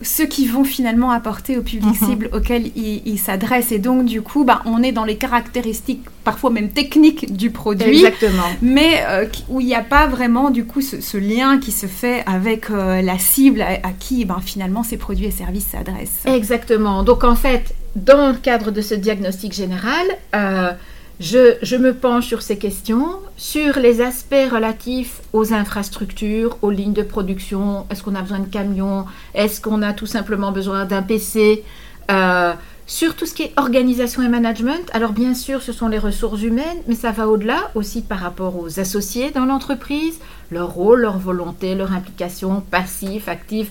ceux 0.03 0.27
qui 0.27 0.47
vont 0.47 0.65
finalement 0.65 1.11
apporter 1.11 1.57
au 1.57 1.63
public 1.63 2.01
mhm. 2.01 2.09
cible 2.09 2.31
auquel 2.33 2.71
ils 2.77 3.19
s'adressent. 3.19 3.73
Et 3.73 3.79
donc, 3.79 4.05
du 4.05 4.23
coup, 4.23 4.45
bah, 4.45 4.63
on 4.67 4.83
est 4.83 4.93
dans 4.93 5.05
les 5.05 5.17
caractéristiques, 5.17 6.05
parfois 6.25 6.51
même 6.51 6.71
techniques 6.71 7.35
du 7.35 7.51
produit. 7.51 8.05
Exactement. 8.05 8.45
Mais 8.61 9.03
euh, 9.09 9.27
où 9.49 9.61
il 9.61 9.67
n'y 9.67 9.75
a 9.75 9.83
pas 9.83 10.07
vraiment, 10.07 10.51
du 10.51 10.65
coup, 10.65 10.81
ce, 10.81 11.17
lien 11.17 11.59
qui 11.59 11.73
se 11.73 11.87
fait 11.87 12.23
avec 12.27 12.71
euh, 12.71 13.03
la 13.03 13.19
cible 13.19 13.63
à, 13.63 13.93
qui, 13.99 14.25
ben, 14.25 14.41
finalement, 14.45 14.83
ces 14.83 14.97
produits 14.97 15.27
et 15.27 15.31
services 15.31 15.69
s'adressent. 15.69 16.25
Exactement. 16.27 17.03
Donc, 17.03 17.25
en 17.25 17.37
fait, 17.37 17.75
dans 17.97 18.29
le 18.29 18.37
cadre 18.37 18.71
de 18.71 18.81
ce 18.81 18.95
diagnostic 18.95 19.53
général, 19.53 20.07
euh, 20.35 20.73
je, 21.21 21.77
me 21.77 21.95
penche 21.95 22.27
sur 22.27 22.43
ces 22.43 22.59
questions, 22.59 23.09
sur 23.37 23.79
les 23.79 24.01
aspects 24.01 24.35
relatifs 24.51 25.21
aux 25.33 25.53
infrastructures, 25.53 26.59
aux 26.63 26.71
lignes 26.71 26.93
de 26.93 27.03
production. 27.03 27.87
Est-ce 27.91 28.03
qu'on 28.03 28.17
a 28.17 28.23
besoin 28.23 28.41
de 28.41 28.49
camions? 28.49 29.07
Est-ce 29.35 29.61
qu'on 29.61 29.83
a 29.83 29.93
tout 29.93 30.07
simplement 30.07 30.51
besoin 30.51 30.87
d'un 30.87 31.03
PC 31.03 31.63
euh, 32.11 32.53
Sur 32.89 33.15
tout 33.15 33.27
ce 33.27 33.35
qui 33.35 33.45
est 33.45 33.53
organisation 33.57 34.23
et 34.23 34.29
management. 34.29 34.91
Alors 34.93 35.13
bien 35.13 35.35
sûr, 35.35 35.63
ce 35.63 35.73
sont 35.73 35.87
les 35.87 36.01
ressources 36.01 36.43
humaines, 36.43 36.79
mais 36.89 36.97
ça 36.97 37.13
va 37.13 37.29
au-delà 37.29 37.71
aussi 37.77 38.03
par 38.03 38.19
rapport 38.19 38.59
aux 38.59 38.81
associés 38.81 39.31
dans 39.31 39.45
l'entreprise, 39.45 40.19
leur 40.51 40.73
rôle, 40.73 41.03
leur 41.03 41.19
volonté, 41.19 41.77
leur 41.77 41.93
implication, 41.93 42.61
passif, 42.61 43.29
actif. 43.29 43.71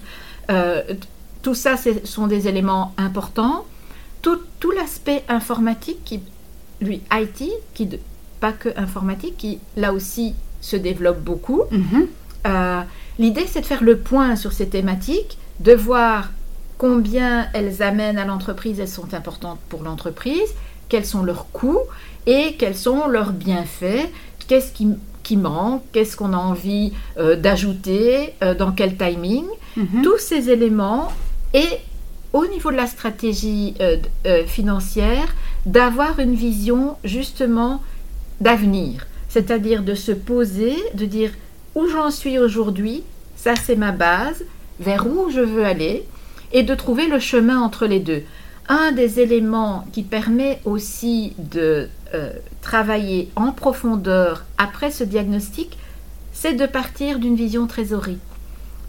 Euh, 0.50 0.82
tout 1.42 1.56
ça, 1.56 1.76
ce 1.76 1.90
sont 2.06 2.28
des 2.28 2.48
éléments 2.48 2.94
importants. 2.98 3.66
Tout 4.22 4.40
l'aspect 4.72 5.26
informatique 5.28 6.00
qui 6.06 6.22
lui, 6.84 7.02
IT, 7.12 7.50
qui 7.74 7.90
pas 8.44 8.52
que 8.52 8.70
informatique, 8.78 9.38
qui 9.38 9.60
là 9.78 9.94
aussi 9.94 10.36
se 10.60 10.76
développe 10.76 11.22
beaucoup. 11.22 11.64
Mhm. 11.72 12.08
Euh, 12.46 12.82
l'idée, 13.18 13.46
c'est 13.48 13.62
de 13.62 13.66
faire 13.66 13.84
le 13.84 13.98
point 13.98 14.36
sur 14.36 14.52
ces 14.52 14.68
thématiques, 14.68 15.38
de 15.62 15.74
voir 15.74 16.32
combien 16.78 17.48
elles 17.54 17.82
amènent 17.82 18.18
à 18.18 18.26
l'entreprise, 18.26 18.82
elles 18.82 18.90
sont 18.90 19.14
importantes 19.14 19.60
pour 19.70 19.84
l'entreprise, 19.84 20.54
quels 20.90 21.06
sont 21.06 21.24
leurs 21.24 21.48
coûts 21.52 21.86
et 22.26 22.56
quels 22.60 22.76
sont 22.76 23.08
leurs 23.08 23.32
bienfaits, 23.32 24.10
qu'est-ce 24.48 24.74
qui, 24.74 24.90
qui 25.24 25.38
manque, 25.38 25.84
qu'est-ce 25.94 26.18
qu'on 26.18 26.34
a 26.34 26.38
envie 26.38 26.92
euh, 27.18 27.38
d'ajouter, 27.38 28.34
euh, 28.44 28.54
dans 28.56 28.74
quel 28.74 28.98
timing. 28.98 29.46
Mhm. 29.78 30.02
Tous 30.04 30.18
ces 30.18 30.50
éléments 30.50 31.14
et 31.54 31.70
au 32.34 32.46
niveau 32.48 32.72
de 32.72 32.78
la 32.78 32.88
stratégie 32.88 33.76
financière, 34.48 35.28
d'avoir 35.66 36.20
une 36.20 36.36
vision 36.36 36.98
justement 37.04 37.82
d'avenir, 38.42 39.08
c'est-à-dire 39.30 39.84
de 39.84 39.96
se 39.96 40.12
poser, 40.12 40.76
de 40.94 41.06
dire 41.06 41.32
où 41.76 41.88
j'en 41.88 42.12
suis 42.12 42.38
aujourd'hui, 42.38 43.04
ça 43.36 43.56
c'est 43.56 43.76
ma 43.76 43.92
base, 43.92 44.44
vers 44.80 45.08
où 45.08 45.30
je 45.30 45.40
veux 45.40 45.66
aller, 45.66 46.06
et 46.52 46.64
de 46.64 46.76
trouver 46.76 47.08
le 47.08 47.20
chemin 47.20 47.60
entre 47.60 47.86
les 47.86 48.00
deux. 48.00 48.24
Un 48.70 48.92
des 48.92 49.20
éléments 49.20 49.86
qui 49.92 50.04
permet 50.04 50.62
aussi 50.66 51.34
de 51.38 51.90
euh, 52.14 52.32
travailler 52.62 53.30
en 53.36 53.52
profondeur 53.52 54.46
après 54.58 54.92
ce 54.92 55.04
diagnostic, 55.04 55.78
c'est 56.32 56.54
de 56.54 56.66
partir 56.66 57.20
d'une 57.20 57.36
vision 57.36 57.68
trésorerie. 57.68 58.20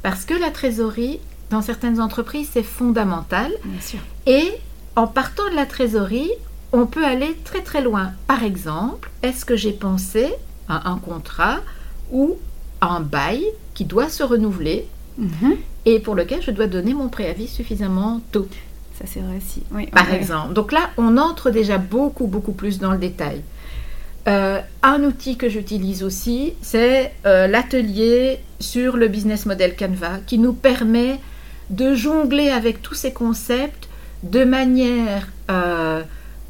Parce 0.02 0.24
que 0.24 0.34
la 0.34 0.50
trésorerie, 0.50 1.20
dans 1.50 1.62
certaines 1.62 2.00
entreprises, 2.00 2.50
c'est 2.52 2.62
fondamental. 2.62 3.50
Et 4.26 4.52
en 4.96 5.06
partant 5.06 5.48
de 5.50 5.56
la 5.56 5.66
trésorerie, 5.66 6.30
on 6.74 6.86
peut 6.86 7.04
aller 7.04 7.36
très 7.44 7.62
très 7.62 7.80
loin. 7.80 8.12
Par 8.26 8.42
exemple, 8.42 9.10
est-ce 9.22 9.44
que 9.44 9.56
j'ai 9.56 9.72
pensé 9.72 10.34
à 10.68 10.90
un 10.90 10.98
contrat 10.98 11.60
ou 12.10 12.36
à 12.80 12.88
un 12.88 13.00
bail 13.00 13.44
qui 13.74 13.84
doit 13.84 14.08
se 14.08 14.24
renouveler 14.24 14.86
mhm. 15.16 15.56
et 15.86 16.00
pour 16.00 16.16
lequel 16.16 16.42
je 16.42 16.50
dois 16.50 16.66
donner 16.66 16.92
mon 16.92 17.08
préavis 17.08 17.46
suffisamment 17.46 18.20
tôt? 18.32 18.48
Ça 18.98 19.04
c'est 19.06 19.20
vrai 19.20 19.38
si. 19.40 19.62
Oui, 19.72 19.86
Par 19.86 20.12
exemple. 20.12 20.52
Donc 20.52 20.72
là, 20.72 20.90
on 20.96 21.16
entre 21.16 21.50
déjà 21.50 21.78
beaucoup 21.78 22.26
beaucoup 22.26 22.52
plus 22.52 22.80
dans 22.80 22.90
le 22.90 22.98
détail. 22.98 23.42
Euh, 24.26 24.60
un 24.82 25.04
outil 25.04 25.36
que 25.36 25.48
j'utilise 25.48 26.02
aussi, 26.02 26.54
c'est 26.60 27.12
euh, 27.26 27.46
l'atelier 27.46 28.40
sur 28.58 28.96
le 28.96 29.06
business 29.06 29.46
model 29.46 29.76
Canva 29.76 30.18
qui 30.26 30.38
nous 30.38 30.54
permet 30.54 31.20
de 31.70 31.94
jongler 31.94 32.48
avec 32.48 32.82
tous 32.82 32.94
ces 32.94 33.12
concepts 33.12 33.88
de 34.22 34.44
manière 34.44 35.28
euh, 35.50 36.02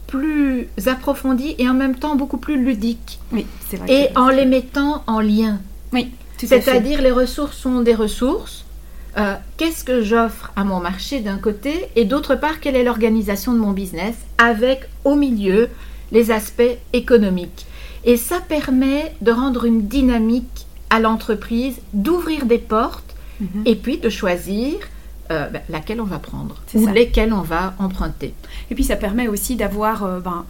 plus 0.06 0.68
approfondie 0.86 1.54
et 1.58 1.68
en 1.68 1.74
même 1.74 1.96
temps 1.96 2.16
beaucoup 2.16 2.36
plus 2.36 2.62
ludique. 2.62 3.18
Oui, 3.32 3.46
c'est 3.68 3.76
vrai. 3.76 3.92
Et 3.92 4.16
en 4.16 4.28
les 4.28 4.46
mettant 4.46 5.02
en 5.06 5.20
lien. 5.20 5.60
Oui, 5.92 6.10
C'est-à-dire 6.38 7.02
les 7.02 7.10
ressources 7.10 7.56
sont 7.56 7.80
des 7.80 7.94
ressources. 7.94 8.64
Euh, 9.16 9.34
qu'est-ce 9.56 9.84
que 9.84 10.02
j'offre 10.02 10.52
à 10.56 10.64
mon 10.64 10.80
marché 10.80 11.20
d'un 11.20 11.38
côté 11.38 11.86
et 11.94 12.04
d'autre 12.04 12.34
part 12.34 12.58
quelle 12.58 12.74
est 12.74 12.82
l'organisation 12.82 13.52
de 13.52 13.58
mon 13.58 13.70
business 13.70 14.16
avec 14.38 14.88
au 15.04 15.14
milieu 15.14 15.68
les 16.10 16.30
aspects 16.32 16.62
économiques. 16.92 17.66
Et 18.04 18.16
ça 18.16 18.40
permet 18.40 19.14
de 19.20 19.30
rendre 19.30 19.64
une 19.64 19.86
dynamique 19.86 20.66
à 20.90 21.00
l'entreprise, 21.00 21.76
d'ouvrir 21.92 22.44
des 22.46 22.58
portes 22.58 23.14
mhm. 23.40 23.62
et 23.66 23.76
puis 23.76 23.98
de 23.98 24.08
choisir 24.08 24.74
euh, 25.30 25.48
ben, 25.48 25.62
laquelle 25.70 26.02
on 26.02 26.04
va 26.04 26.18
prendre 26.18 26.56
ou 26.74 26.86
lesquelles 26.86 27.32
on 27.32 27.40
va 27.40 27.72
emprunter. 27.78 28.34
Et 28.70 28.74
puis 28.74 28.84
ça 28.84 28.94
permet 28.94 29.26
aussi 29.26 29.56
d'avoir 29.56 30.04
euh, 30.04 30.20
ben, 30.20 30.44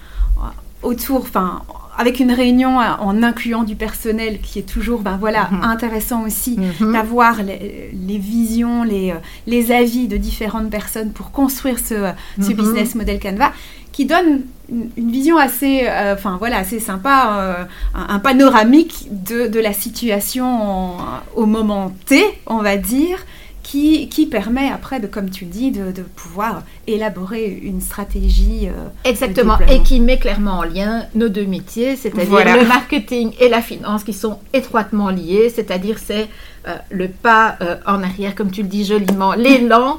autour, 0.83 1.21
enfin 1.21 1.63
avec 1.97 2.19
une 2.19 2.33
réunion 2.33 2.79
en 2.79 3.23
incluant 3.23 3.63
du 3.63 3.77
personnel 3.77 4.41
qui 4.41 4.59
est 4.59 4.69
toujours 4.69 5.03
ben 5.03 5.17
voilà 5.17 5.49
mhm. 5.53 5.63
intéressant 5.63 6.25
aussi 6.27 6.59
mhm. 6.81 6.93
d'avoir 6.93 7.41
les, 7.45 8.19
visions 8.19 8.83
les, 8.83 9.13
euh, 9.13 9.17
les 9.47 9.71
avis 9.71 10.09
de 10.09 10.17
différentes 10.17 10.71
personnes 10.71 11.13
pour 11.13 11.31
construire 11.31 11.79
ce, 11.79 12.11
ce 12.41 12.51
mhm. 12.51 12.57
business 12.57 12.97
model 12.97 13.21
Canva 13.21 13.53
qui 13.93 14.07
donne 14.07 14.41
une, 14.69 14.91
vision 14.97 15.39
assez 15.39 15.87
enfin 16.13 16.37
voilà 16.41 16.59
assez 16.59 16.81
sympa 16.81 17.69
un, 17.95 18.19
panoramique 18.19 19.07
de, 19.13 19.47
de 19.47 19.61
la 19.61 19.73
situation 19.73 20.97
au 21.37 21.47
moment 21.47 21.93
T 22.07 22.25
on 22.49 22.59
va 22.59 22.77
dire 22.77 23.19
qui, 23.65 24.29
permet 24.31 24.69
après, 24.69 25.01
de, 25.01 25.07
comme 25.07 25.31
tu 25.31 25.47
dis, 25.47 25.71
de, 25.71 26.03
pouvoir 26.15 26.63
élaborer 26.87 27.47
une 27.63 27.81
stratégie. 27.81 28.69
Euh, 28.69 28.89
Exactement, 29.05 29.59
et 29.69 29.83
qui 29.83 30.01
met 30.01 30.19
clairement 30.19 30.59
en 30.59 30.63
lien 30.63 31.05
nos 31.15 31.29
deux 31.29 31.47
métiers, 31.47 31.97
c'est-à-dire 31.97 32.45
le 32.61 32.67
marketing 32.67 33.33
et 33.41 33.49
la 33.49 33.63
finance 33.63 34.05
qui 34.05 34.13
sont 34.13 34.39
étroitement 34.53 35.11
liés, 35.11 35.51
c'est-à-dire 35.55 35.99
c'est 35.99 36.29
euh, 36.67 36.77
le 36.91 37.09
pas 37.09 37.57
euh, 37.61 37.77
en 37.87 38.03
arrière, 38.03 38.35
comme 38.35 38.51
tu 38.51 38.63
le 38.63 38.69
dis 38.69 38.85
joliment, 38.85 39.33
l'élan 39.37 39.99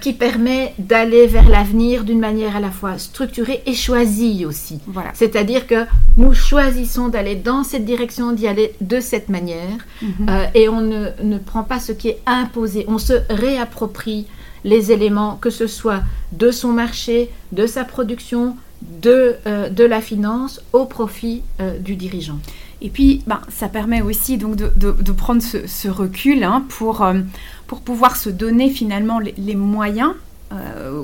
qui 0.00 0.14
permet 0.14 0.72
d'aller 0.78 1.26
vers 1.26 1.50
l'avenir 1.50 2.04
d'une 2.04 2.18
manière 2.18 2.56
à 2.56 2.60
la 2.60 2.70
fois 2.70 2.96
structurée 2.96 3.62
et 3.66 3.74
choisie 3.74 4.46
aussi. 4.46 4.80
Voilà. 4.86 5.10
C'est-à-dire 5.12 5.66
que 5.66 5.84
nous 6.16 6.32
choisissons 6.32 7.08
d'aller 7.08 7.34
dans 7.34 7.62
cette 7.62 7.84
direction, 7.84 8.32
d'y 8.32 8.48
aller 8.48 8.72
de 8.80 9.00
cette 9.00 9.28
manière, 9.28 9.76
mhm. 10.00 10.28
et 10.54 10.70
on 10.70 10.80
ne, 10.80 11.08
ne, 11.22 11.36
prend 11.36 11.62
pas 11.62 11.78
ce 11.78 11.92
qui 11.92 12.08
est 12.08 12.20
imposé, 12.24 12.86
on 12.88 12.95
se 12.98 13.14
réapproprie 13.30 14.26
les 14.64 14.92
éléments, 14.92 15.36
que 15.36 15.50
ce 15.50 15.66
soit 15.66 16.02
de 16.32 16.50
son 16.50 16.72
marché, 16.72 17.30
de 17.52 17.66
sa 17.66 17.84
production, 17.84 18.56
de, 19.00 19.36
de 19.70 19.84
la 19.84 20.00
finance, 20.00 20.60
au 20.72 20.86
profit 20.86 21.42
du 21.80 21.96
dirigeant. 21.96 22.38
Et 22.82 22.90
puis, 22.90 23.22
ben, 23.26 23.40
ça 23.48 23.68
permet 23.68 24.02
aussi 24.02 24.36
donc 24.36 24.56
de, 24.56 25.12
prendre 25.12 25.42
ce, 25.42 25.88
recul 25.88 26.44
hein, 26.44 26.64
pour, 26.68 27.02
euh, 27.02 27.20
pour 27.66 27.80
pouvoir 27.80 28.16
se 28.16 28.28
donner 28.28 28.70
finalement 28.70 29.18
les, 29.18 29.56
moyens 29.56 30.12
euh, 30.52 31.02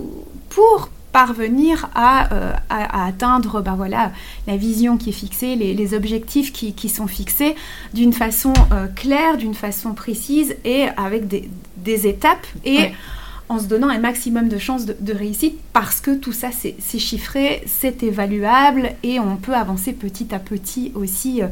pour 0.50 0.90
parvenir 1.12 1.88
euh, 1.96 2.52
à, 2.70 3.06
atteindre 3.06 3.60
ben 3.60 3.74
voilà, 3.74 4.12
la 4.46 4.56
vision 4.56 4.96
qui 4.96 5.10
est 5.10 5.14
fixée, 5.14 5.56
les, 5.56 5.94
objectifs 5.94 6.52
qui, 6.52 6.88
sont 6.88 7.06
fixés 7.06 7.54
d'une 7.94 8.12
façon 8.12 8.52
claire, 8.94 9.36
d'une 9.36 9.54
façon 9.54 9.92
précise 9.94 10.56
et 10.64 10.86
avec 10.96 11.26
des, 11.26 11.50
étapes. 11.86 12.46
Et 12.64 12.92
en 13.52 13.58
se 13.58 13.66
donnant 13.66 13.88
un 13.88 13.98
maximum 13.98 14.48
de 14.48 14.58
chances 14.58 14.86
de, 14.86 15.12
réussite 15.12 15.58
parce 15.72 16.00
que 16.00 16.14
tout 16.14 16.32
ça 16.32 16.48
c'est 16.52 16.98
chiffré, 16.98 17.62
c'est 17.66 18.02
évaluable 18.02 18.92
et 19.02 19.20
on 19.20 19.36
peut 19.36 19.54
avancer 19.54 19.92
petit 19.92 20.34
à 20.34 20.38
petit 20.38 20.92
aussi 20.94 21.42
euh, 21.42 21.48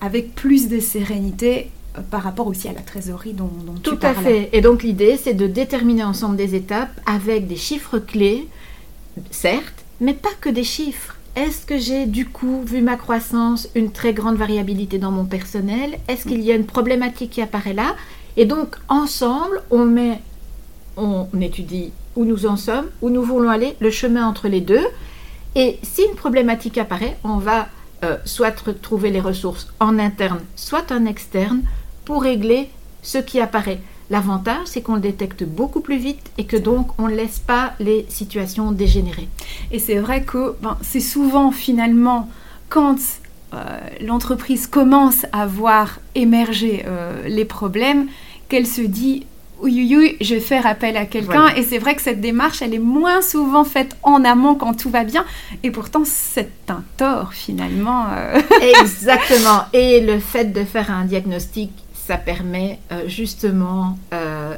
avec 0.00 0.34
plus 0.34 0.68
de 0.68 0.80
sérénité 0.80 1.70
euh, 1.98 2.00
par 2.10 2.22
rapport 2.22 2.46
aussi 2.46 2.68
à 2.68 2.72
la 2.72 2.80
trésorerie 2.80 3.34
dont, 3.34 3.50
dont 3.66 3.74
Tout 3.74 3.98
à 4.00 4.14
fait. 4.14 4.48
Et 4.52 4.62
donc 4.62 4.82
l'idée 4.82 5.18
c'est 5.22 5.34
de 5.34 5.46
déterminer 5.46 6.04
ensemble 6.04 6.36
des 6.36 6.54
étapes 6.54 6.98
avec 7.04 7.46
des 7.46 7.56
chiffres 7.56 7.98
clés, 7.98 8.48
certes, 9.30 9.84
mais 10.00 10.14
pas 10.14 10.32
que 10.40 10.48
des 10.48 10.64
chiffres. 10.64 11.16
Est-ce 11.36 11.66
que 11.66 11.78
j'ai 11.78 12.06
du 12.06 12.26
coup, 12.26 12.62
vu 12.64 12.80
ma 12.80 12.96
croissance, 12.96 13.68
une 13.74 13.90
très 13.90 14.14
grande 14.14 14.36
variabilité 14.36 14.98
dans 14.98 15.10
mon 15.10 15.24
personnel? 15.24 15.98
Est-ce 16.06 16.28
qu'il 16.28 16.40
y 16.42 16.52
a 16.52 16.54
une 16.54 16.64
problématique 16.64 17.30
qui 17.30 17.42
apparaît 17.42 17.72
là? 17.72 17.96
Et 18.36 18.46
donc 18.46 18.76
ensemble, 18.88 19.62
on 19.70 19.84
met 19.84 20.20
on 20.96 21.26
étudie 21.40 21.92
où 22.16 22.24
nous 22.24 22.46
en 22.46 22.56
sommes, 22.56 22.86
où 23.02 23.10
nous 23.10 23.22
voulons 23.22 23.48
aller, 23.48 23.76
le 23.80 23.90
chemin 23.90 24.26
entre 24.26 24.48
les 24.48 24.60
deux. 24.60 24.86
Et 25.54 25.78
si 25.82 26.02
une 26.02 26.16
problématique 26.16 26.78
apparaît, 26.78 27.16
on 27.24 27.38
va 27.38 27.68
euh, 28.04 28.16
soit 28.24 28.52
trouver 28.82 29.10
les 29.10 29.20
ressources 29.20 29.68
en 29.80 29.98
interne, 29.98 30.40
soit 30.56 30.92
en 30.92 31.06
externe, 31.06 31.62
pour 32.04 32.22
régler 32.22 32.68
ce 33.02 33.18
qui 33.18 33.40
apparaît. 33.40 33.80
L'avantage, 34.10 34.66
c'est 34.66 34.82
qu'on 34.82 34.96
le 34.96 35.00
détecte 35.00 35.44
beaucoup 35.44 35.80
plus 35.80 35.96
vite 35.96 36.30
et 36.36 36.44
que 36.44 36.56
donc 36.56 36.90
on 36.98 37.08
ne 37.08 37.14
laisse 37.14 37.38
pas 37.38 37.72
les 37.80 38.04
situations 38.10 38.72
dégénérer. 38.72 39.28
Et 39.70 39.78
c'est 39.78 39.96
vrai 39.96 40.22
que 40.22 40.56
ben, 40.60 40.76
c'est 40.82 41.00
souvent 41.00 41.50
finalement 41.50 42.28
quand 42.68 42.98
l'entreprise 44.00 44.66
commence 44.66 45.26
à 45.32 45.46
voir 45.46 46.00
émerger 46.14 46.84
euh, 46.86 47.26
les 47.26 47.44
problèmes 47.44 48.06
qu'elle 48.48 48.66
se 48.66 48.82
dit 48.82 49.26
oui, 49.64 49.94
oui, 49.96 50.16
je 50.20 50.34
vais 50.34 50.40
faire 50.40 50.66
appel 50.66 50.96
à 50.96 51.06
quelqu'un. 51.06 51.48
Et 51.56 51.62
c'est 51.62 51.78
vrai 51.78 51.94
que 51.94 52.02
cette 52.02 52.20
démarche, 52.20 52.60
elle 52.60 52.74
est 52.74 52.78
moins 52.78 53.22
souvent 53.22 53.64
faite 53.64 53.96
en 54.02 54.24
amont 54.24 54.54
quand 54.54 54.74
tout 54.74 54.90
va 54.90 55.04
bien. 55.04 55.24
Et 55.62 55.70
pourtant, 55.70 56.02
c'est 56.04 56.50
un 56.68 56.82
tort 56.96 57.32
finalement. 57.32 58.06
Euh. 58.10 58.40
Exactement. 58.82 59.64
Et 59.72 60.00
le 60.00 60.18
fait 60.18 60.52
de 60.52 60.64
faire 60.64 60.90
un 60.90 61.04
diagnostic, 61.04 61.70
ça 61.94 62.16
permet 62.16 62.78
euh, 62.92 63.08
justement 63.08 63.98
euh, 64.12 64.54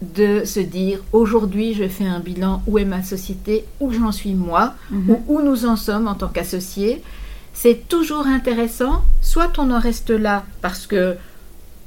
de 0.00 0.44
se 0.44 0.60
dire 0.60 1.00
aujourd'hui, 1.12 1.74
je 1.74 1.88
fais 1.88 2.06
un 2.06 2.20
bilan 2.20 2.62
où 2.66 2.78
est 2.78 2.84
ma 2.84 3.02
société, 3.02 3.64
où 3.80 3.92
j'en 3.92 4.12
suis 4.12 4.34
moi, 4.34 4.74
mhm. 4.90 5.10
ou 5.10 5.22
où 5.28 5.42
nous 5.42 5.66
en 5.66 5.76
sommes 5.76 6.08
en 6.08 6.14
tant 6.14 6.28
qu'associés. 6.28 7.02
C'est 7.58 7.88
toujours 7.88 8.26
intéressant. 8.26 9.02
Soit 9.22 9.58
on 9.58 9.70
en 9.70 9.80
reste 9.80 10.10
là 10.10 10.44
parce 10.60 10.86
que 10.86 11.16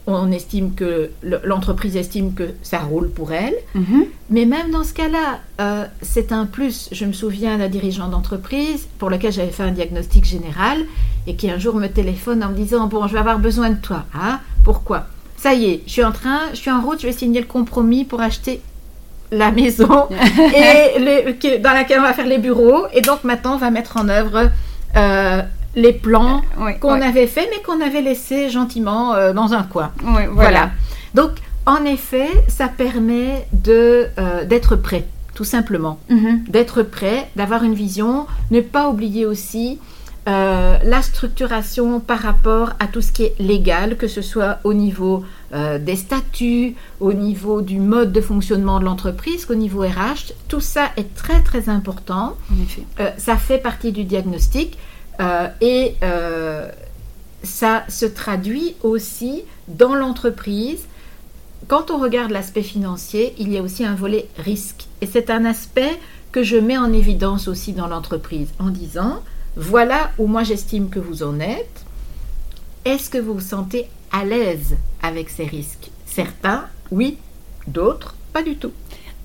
on 0.08 0.32
estime 0.32 0.74
que 0.74 1.12
l'entreprise 1.22 1.96
estime 1.96 2.34
que 2.34 2.50
ça 2.64 2.80
roule 2.80 3.12
pour 3.12 3.32
elle. 3.34 3.54
Mhm. 3.76 4.06
Mais 4.32 4.46
même 4.46 4.72
dans 4.72 4.84
ce 4.84 4.94
cas-là, 4.96 5.42
euh, 5.62 5.86
c'est 6.02 6.32
un 6.32 6.48
plus. 6.48 6.90
Je 6.92 7.06
me 7.06 7.14
souviens 7.14 7.60
d'un 7.60 7.68
dirigeant 7.68 8.08
d'entreprise 8.08 8.88
pour 8.98 9.12
lequel 9.12 9.32
j'avais 9.32 9.52
fait 9.52 9.62
un 9.62 9.72
diagnostic 9.72 10.26
général 10.26 10.80
et 11.28 11.36
qui 11.36 11.52
un 11.52 11.60
jour 11.60 11.76
me 11.76 11.88
téléphone 11.88 12.44
en 12.44 12.50
me 12.50 12.56
disant 12.56 12.88
Bon, 12.88 13.06
je 13.06 13.14
vais 13.14 13.20
avoir 13.20 13.38
besoin 13.38 13.70
de 13.70 13.80
toi. 13.80 14.06
Ah, 14.12 14.40
pourquoi? 14.64 15.06
Ça 15.38 15.54
y 15.54 15.66
est, 15.66 15.84
je 15.86 15.92
suis 15.92 16.04
en 16.04 16.12
train, 16.12 16.40
je 16.52 16.58
suis 16.58 16.72
en 16.72 16.82
route, 16.82 17.00
je 17.00 17.06
vais 17.06 17.14
signer 17.14 17.42
le 17.42 17.48
compromis 17.48 18.06
pour 18.06 18.22
acheter 18.22 18.60
la 19.32 19.52
maison 19.52 20.08
et 20.56 21.60
dans 21.60 21.74
laquelle 21.74 22.00
on 22.00 22.04
va 22.04 22.14
faire 22.14 22.26
les 22.26 22.40
bureaux. 22.40 22.88
Et 22.92 23.02
donc 23.02 23.24
maintenant, 23.24 23.54
on 23.54 23.60
va 23.60 23.70
mettre 23.70 23.98
en 23.98 24.10
œuvre. 24.10 24.50
Euh, 24.98 25.44
les 25.76 25.94
plans 25.94 26.42
euh, 26.60 26.72
qu'on 26.74 27.02
avait 27.02 27.28
fait, 27.28 27.48
mais 27.52 27.62
qu'on 27.64 27.82
avait 27.82 28.02
laissé 28.02 28.50
gentiment 28.50 29.14
euh, 29.14 29.34
dans 29.34 29.54
un 29.54 29.64
coin. 29.64 29.92
voilà. 30.32 30.72
Donc, 31.14 31.32
en 31.66 31.84
effet, 31.86 32.30
ça 32.48 32.68
permet 32.68 33.48
de 33.54 34.08
euh, 34.18 34.46
d'être 34.46 34.76
prêt, 34.76 35.06
tout 35.36 35.44
simplement. 35.44 36.00
Mhm. 36.10 36.46
D'être 36.48 36.84
prêt, 36.84 37.30
d'avoir 37.36 37.64
une 37.64 37.76
vision, 37.76 38.26
ne 38.52 38.62
pas 38.62 38.90
oublier 38.90 39.26
aussi 39.26 39.80
la 40.26 41.02
structuration 41.02 42.00
par 42.00 42.20
rapport 42.20 42.74
à 42.80 42.86
tout 42.86 43.02
ce 43.02 43.12
qui 43.12 43.24
est 43.24 43.34
légal, 43.40 43.98
que 43.98 44.08
ce 44.08 44.22
soit 44.22 44.60
au 44.64 44.76
niveau 44.76 45.24
des 45.52 45.96
statuts, 45.96 46.76
au 47.00 47.14
niveau 47.14 47.62
du 47.62 47.80
mode 47.80 48.12
de 48.12 48.22
fonctionnement 48.22 48.80
de 48.80 48.86
l'entreprise, 48.86 49.48
qu'au 49.48 49.56
niveau 49.56 49.82
RH. 49.82 50.34
Tout 50.48 50.60
ça 50.60 50.92
est 50.98 51.16
très 51.16 51.42
très 51.42 51.68
important. 51.68 52.38
En 52.54 52.62
effet. 52.62 52.84
ça 53.18 53.38
fait 53.38 53.58
partie 53.58 53.92
du 53.92 54.04
diagnostic. 54.04 54.78
Euh, 55.20 55.48
et 55.62 55.96
euh, 56.04 56.70
ça 57.44 57.84
se 57.90 58.06
traduit 58.06 58.76
aussi 58.84 59.44
dans 59.68 59.96
l'entreprise. 59.96 60.86
Quand 61.68 61.92
on 61.92 61.98
regarde 61.98 62.32
l'aspect 62.32 62.64
financier, 62.64 63.34
il 63.38 63.52
y 63.52 63.58
a 63.58 63.62
aussi 63.62 63.86
un 63.86 63.96
volet 63.96 64.28
risque. 64.38 64.88
Et 65.02 65.06
c'est 65.06 65.30
un 65.30 65.46
aspect 65.46 66.00
que 66.32 66.44
je 66.44 66.58
mets 66.58 66.78
en 66.78 66.94
évidence 66.94 67.48
aussi 67.48 67.74
dans 67.74 67.88
l'entreprise 67.88 68.50
en 68.60 68.70
disant, 68.70 69.22
voilà 69.56 70.12
où 70.18 70.28
moi 70.28 70.44
j'estime 70.44 70.90
que 70.90 71.00
vous 71.00 71.24
en 71.24 71.40
êtes. 71.40 71.86
Est-ce 72.86 73.10
que 73.10 73.18
vous 73.18 73.34
vous 73.34 73.40
sentez 73.40 73.88
à 74.12 74.24
l'aise 74.24 74.76
avec 75.02 75.30
ces 75.30 75.46
risques? 75.46 75.92
Certains, 76.06 76.66
oui, 76.92 77.18
d'autres, 77.68 78.16
pas 78.32 78.42
du 78.42 78.56
tout 78.56 78.72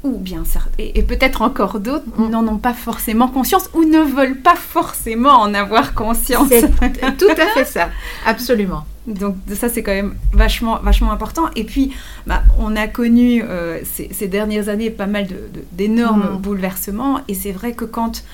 ou 0.04 0.18
bien 0.18 0.44
et, 0.78 0.98
et 0.98 1.02
peut-être 1.02 1.42
encore 1.42 1.80
d'autres 1.80 2.04
n'en 2.18 2.46
ont 2.46 2.58
pas 2.58 2.74
forcément 2.74 3.26
conscience 3.26 3.70
ou 3.74 3.84
ne 3.84 4.00
veulent 4.00 4.40
pas 4.40 4.54
forcément 4.54 5.40
en 5.40 5.54
avoir 5.54 5.94
conscience. 5.94 6.48
C'est 6.50 6.70
tout 7.16 7.30
à 7.30 7.46
fait 7.46 7.64
ça, 7.64 7.88
absolument. 8.26 8.84
Donc 9.06 9.36
ça 9.52 9.68
c'est 9.68 9.82
quand 9.82 9.92
même 9.92 10.14
vachement, 10.32 10.78
vachement 10.82 11.10
important. 11.10 11.44
Et 11.56 11.64
puis 11.64 11.92
bah, 12.26 12.42
on 12.58 12.76
a 12.76 12.86
connu 12.86 13.42
euh, 13.42 13.80
ces, 13.84 14.28
dernières 14.28 14.68
années 14.68 14.90
pas 14.90 15.06
mal 15.06 15.26
d'énormes 15.72 16.34
mm. 16.34 16.38
bouleversements 16.38 17.20
et 17.28 17.34
c'est 17.34 17.52
vrai 17.52 17.72
que 17.72 17.84
quand 17.84 18.24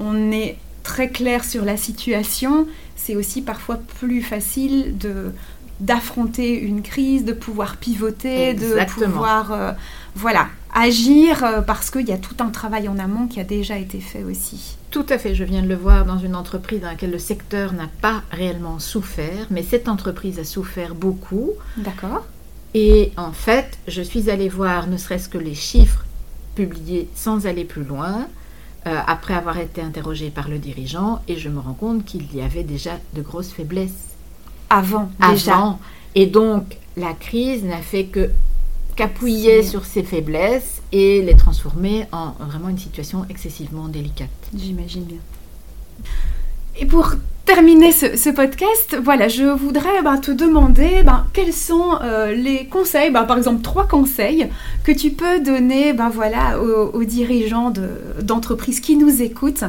on 0.00 0.32
est 0.32 0.56
très 0.82 1.08
clair 1.08 1.44
sur 1.44 1.64
la 1.64 1.76
situation, 1.76 2.66
c'est 2.96 3.16
aussi 3.16 3.42
parfois 3.42 3.78
plus 4.00 4.22
facile 4.22 4.96
de 4.96 5.32
d'affronter 5.80 6.58
une 6.58 6.82
crise, 6.82 7.24
de 7.24 7.32
pouvoir 7.32 7.76
pivoter, 7.76 8.54
de 8.54 8.84
pouvoir 8.92 9.52
euh, 9.52 9.72
voilà, 10.16 10.48
agir 10.74 11.44
euh, 11.44 11.60
parce 11.60 11.90
qu'il 11.90 12.08
y 12.08 12.12
a 12.12 12.18
tout 12.18 12.36
un 12.40 12.50
travail 12.50 12.88
en 12.88 12.98
amont 12.98 13.26
qui 13.26 13.40
a 13.40 13.44
déjà 13.44 13.76
été 13.78 14.00
fait 14.00 14.22
aussi. 14.22 14.76
Tout 14.90 15.06
à 15.08 15.18
fait, 15.18 15.34
je 15.34 15.44
viens 15.44 15.62
de 15.62 15.68
le 15.68 15.74
voir 15.74 16.06
dans 16.06 16.18
une 16.18 16.34
entreprise 16.34 16.80
dans 16.80 16.88
laquelle 16.88 17.10
le 17.10 17.18
secteur 17.18 17.72
n'a 17.72 17.88
pas 18.00 18.22
réellement 18.30 18.78
souffert, 18.78 19.46
mais 19.50 19.62
cette 19.62 19.88
entreprise 19.88 20.38
a 20.38 20.44
souffert 20.44 20.94
beaucoup. 20.94 21.52
D'accord. 21.76 22.26
Et 22.74 23.12
en 23.16 23.32
fait, 23.32 23.78
je 23.86 24.02
suis 24.02 24.30
allée 24.30 24.48
voir 24.48 24.86
ne 24.86 24.96
serait-ce 24.96 25.28
que 25.28 25.38
les 25.38 25.54
chiffres 25.54 26.04
publiés 26.54 27.08
sans 27.14 27.46
aller 27.46 27.64
plus 27.64 27.84
loin, 27.84 28.26
euh, 28.86 28.98
après 29.06 29.34
avoir 29.34 29.58
été 29.58 29.82
interrogée 29.82 30.30
par 30.30 30.48
le 30.48 30.58
dirigeant, 30.58 31.22
et 31.28 31.36
je 31.36 31.48
me 31.48 31.60
rends 31.60 31.74
compte 31.74 32.04
qu'il 32.04 32.34
y 32.34 32.40
avait 32.40 32.64
déjà 32.64 32.92
de 33.14 33.22
grosses 33.22 33.52
faiblesses. 33.52 34.14
Avant, 34.70 35.10
déjà. 35.30 35.54
Avant. 35.54 35.80
Et 36.14 36.26
donc, 36.26 36.78
la 36.96 37.12
crise 37.12 37.64
n'a 37.64 37.78
fait 37.78 38.06
que 38.06 38.30
qu'appuyer 38.98 39.62
sur 39.62 39.84
ses 39.84 40.02
faiblesses 40.02 40.82
et 40.90 41.22
les 41.22 41.36
transformer 41.36 42.06
en 42.10 42.32
vraiment 42.40 42.68
une 42.68 42.78
situation 42.78 43.24
excessivement 43.30 43.86
délicate. 43.86 44.28
J'imagine 44.52 45.04
bien. 45.04 45.20
Et 46.76 46.84
pour 46.84 47.12
terminer 47.44 47.92
ce, 47.92 48.30
podcast, 48.30 48.96
voilà, 49.00 49.28
je 49.28 49.44
voudrais 49.44 50.02
ben, 50.02 50.16
te 50.18 50.32
demander 50.32 51.04
ben, 51.04 51.26
quels 51.32 51.52
sont 51.52 51.96
euh, 52.02 52.34
les 52.34 52.66
conseils, 52.66 53.12
ben, 53.12 53.22
par 53.22 53.38
exemple 53.38 53.62
trois 53.62 53.86
conseils 53.86 54.48
que 54.82 54.90
tu 54.90 55.10
peux 55.10 55.38
donner 55.38 55.92
voilà, 55.92 56.60
aux, 56.60 57.04
dirigeants 57.04 57.72
d'entreprises 58.20 58.80
qui 58.80 58.96
nous 58.96 59.22
écoutent 59.22 59.64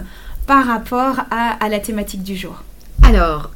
par 0.47 0.65
rapport 0.65 1.17
à, 1.29 1.69
la 1.69 1.77
thématique 1.77 2.23
du 2.23 2.35
jour. 2.35 2.63
Alors, 3.03 3.51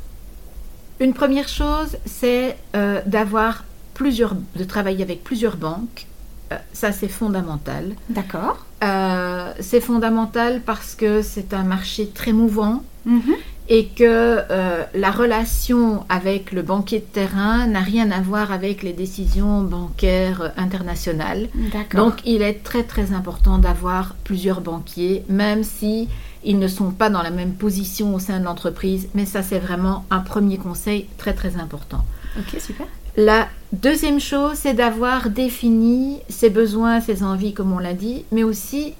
une 0.99 1.13
première 1.15 1.47
chose, 1.47 1.97
c'est 2.05 2.57
euh, 2.75 3.01
d'avoir 3.07 3.63
plusieurs, 3.93 4.35
de 4.55 4.63
travailler 4.63 5.03
avec 5.03 5.23
plusieurs 5.23 5.57
banques. 5.57 6.07
Euh, 6.51 6.57
ça, 6.73 6.91
c'est 6.91 7.07
fondamental. 7.07 7.93
D'accord. 8.09 8.65
Euh, 8.83 9.53
c'est 9.59 9.81
fondamental 9.81 10.61
parce 10.65 10.95
que 10.95 11.21
c'est 11.21 11.53
un 11.53 11.63
marché 11.63 12.07
très 12.07 12.33
mouvant 12.33 12.83
mhm. 13.05 13.33
et 13.69 13.87
que 13.87 14.03
euh, 14.03 14.83
la 14.93 15.11
relation 15.11 16.05
avec 16.09 16.51
le 16.51 16.63
banquier 16.63 16.99
de 16.99 17.05
terrain 17.05 17.65
n'a 17.67 17.79
rien 17.79 18.11
à 18.11 18.19
voir 18.19 18.51
avec 18.51 18.83
les 18.83 18.91
décisions 18.93 19.61
bancaires 19.61 20.51
internationales. 20.57 21.47
Donc, 21.93 22.15
il 22.25 22.41
est 22.41 22.63
très 22.63 22.83
très 22.83 23.13
important 23.13 23.57
d'avoir 23.57 24.15
plusieurs 24.25 24.59
banquiers, 24.59 25.23
même 25.29 25.63
si 25.63 26.09
ils 26.43 26.59
ne 26.59 26.67
sont 26.67 26.91
pas 26.91 27.09
dans 27.09 27.21
la 27.21 27.31
même 27.31 27.53
position 27.53 28.13
au 28.13 28.19
sein 28.19 28.39
de 28.39 28.43
l'entreprise. 28.43 29.07
Mais 29.13 29.25
ça, 29.25 29.41
c'est 29.43 29.59
vraiment 29.59 30.05
un 30.09 30.19
premier 30.19 30.57
conseil 30.57 31.07
très 31.17 31.33
très 31.33 31.55
important. 31.55 32.03
Ok, 32.37 32.59
super. 32.59 32.87
La 33.15 33.47
deuxième 33.71 34.19
chose, 34.19 34.55
c'est 34.55 34.73
d'avoir 34.73 35.29
défini 35.29 36.19
ses 36.29 36.49
besoins, 36.49 36.99
ses 36.99 37.21
envies, 37.23 37.53
comme 37.53 37.71
on 37.71 37.77
l'a 37.79 37.93
dit, 37.93 38.25
mais 38.31 38.43
aussi 38.43 38.95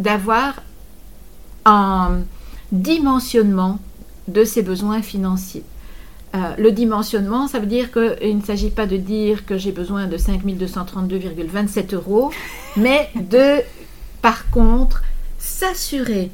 d'avoir 0.00 0.62
un 1.64 2.22
dimensionnement 2.72 3.78
de 4.26 4.42
ses 4.44 4.62
besoins 4.62 5.00
financiers. 5.00 5.62
Euh, 6.34 6.54
le 6.58 6.72
dimensionnement, 6.72 7.46
ça 7.46 7.60
veut 7.60 7.66
dire 7.66 7.92
qu'il 7.92 8.36
ne 8.36 8.42
s'agit 8.42 8.70
pas 8.70 8.86
de 8.86 8.96
dire 8.96 9.46
que 9.46 9.56
j'ai 9.56 9.70
besoin 9.70 10.06
de 10.06 10.16
5232,27 10.16 11.94
euros, 11.94 12.32
mais 12.76 13.08
de, 13.14 13.62
par 14.22 14.50
contre, 14.50 15.02
s'assurer 15.38 16.30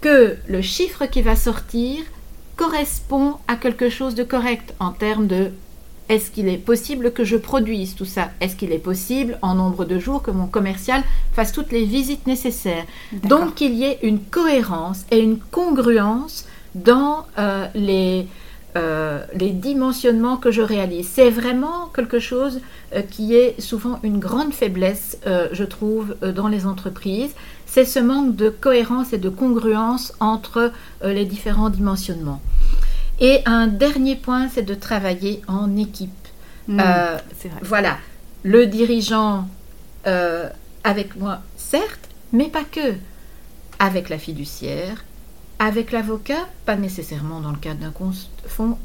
que 0.00 0.36
le 0.48 0.62
chiffre 0.62 1.04
qui 1.04 1.20
va 1.20 1.36
sortir 1.36 2.02
correspond 2.56 3.34
à 3.46 3.56
quelque 3.56 3.90
chose 3.90 4.14
de 4.14 4.24
correct 4.24 4.74
en 4.80 4.92
termes 4.92 5.26
de 5.26 5.50
est-ce 6.08 6.30
qu'il 6.30 6.48
est 6.48 6.58
possible 6.58 7.12
que 7.12 7.24
je 7.24 7.36
produise 7.36 7.94
tout 7.94 8.04
ça? 8.04 8.30
Est-ce 8.40 8.56
qu'il 8.56 8.72
est 8.72 8.78
possible 8.78 9.38
en 9.42 9.54
nombre 9.54 9.84
de 9.84 9.98
jours 9.98 10.22
que 10.22 10.30
mon 10.30 10.46
commercial 10.46 11.02
fasse 11.32 11.52
toutes 11.52 11.72
les 11.72 11.84
visites 11.84 12.26
nécessaires? 12.26 12.84
Donc 13.24 13.56
qu'il 13.56 13.74
y 13.74 13.84
ait 13.84 13.98
une 14.02 14.20
cohérence 14.20 15.04
et 15.10 15.18
une 15.18 15.38
congruence 15.38 16.46
dans 16.76 17.26
euh, 17.38 17.66
les, 17.74 18.28
euh, 18.76 19.24
les 19.34 19.50
dimensionnements 19.50 20.36
que 20.36 20.52
je 20.52 20.62
réalise. 20.62 21.08
C'est 21.08 21.30
vraiment 21.30 21.86
quelque 21.94 22.20
chose 22.20 22.60
euh, 22.94 23.02
qui 23.02 23.34
est 23.34 23.60
souvent 23.60 23.98
une 24.04 24.20
grande 24.20 24.52
faiblesse, 24.52 25.18
je 25.52 25.64
trouve, 25.64 26.14
dans 26.20 26.48
les 26.48 26.66
entreprises. 26.66 27.34
C'est 27.66 27.84
ce 27.84 27.98
manque 27.98 28.36
de 28.36 28.48
cohérence 28.48 29.12
et 29.12 29.18
de 29.18 29.28
congruence 29.28 30.12
entre 30.20 30.70
les 31.02 31.24
différents 31.24 31.68
dimensionnements. 31.68 32.40
Et 33.20 33.40
un 33.46 33.66
dernier 33.66 34.16
point, 34.16 34.48
c'est 34.48 34.62
de 34.62 34.74
travailler 34.74 35.42
en 35.48 35.76
équipe. 35.76 36.10
Mmh, 36.68 36.80
euh, 36.80 37.18
voilà, 37.62 37.98
le 38.42 38.66
dirigeant 38.66 39.48
euh, 40.06 40.48
avec 40.84 41.16
moi, 41.16 41.40
certes, 41.56 42.08
mais 42.32 42.48
pas 42.48 42.64
que. 42.64 42.94
Avec 43.78 44.08
la 44.08 44.18
fiduciaire, 44.18 45.04
avec 45.58 45.92
l'avocat, 45.92 46.48
pas 46.64 46.76
nécessairement 46.76 47.40
dans 47.40 47.50
le 47.50 47.56
cadre 47.56 47.80
d'un 47.80 47.92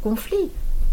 conflit, 0.01 0.49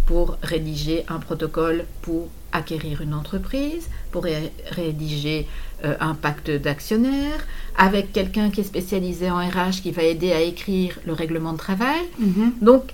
pour 0.07 0.39
rédiger 0.43 1.05
un 1.09 1.19
protocole 1.19 1.85
pour 2.03 2.29
acquérir 2.53 3.03
une 3.03 3.13
entreprise, 3.13 3.89
pour 4.11 4.25
rédiger 4.71 5.47
euh, 5.85 5.97
un 6.01 6.15
pacte 6.15 6.51
d'actionnaires, 6.51 7.47
avec 7.77 8.13
quelqu'un 8.13 8.51
qui 8.51 8.63
est 8.63 8.65
spécialisé 8.65 9.31
en 9.31 9.37
RH 9.37 9.83
qui 9.83 9.91
va 9.91 10.03
aider 10.03 10.33
à 10.33 10.41
écrire 10.41 10.99
le 11.05 11.13
règlement 11.13 11.53
de 11.53 11.59
travail. 11.59 12.01
Mmh. 12.19 12.51
Donc, 12.63 12.85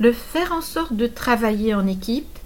le 0.00 0.12
faire 0.12 0.52
en 0.52 0.62
sorte 0.62 0.94
de 0.94 1.06
travailler 1.06 1.74
en 1.74 1.86
équipe 1.86 2.38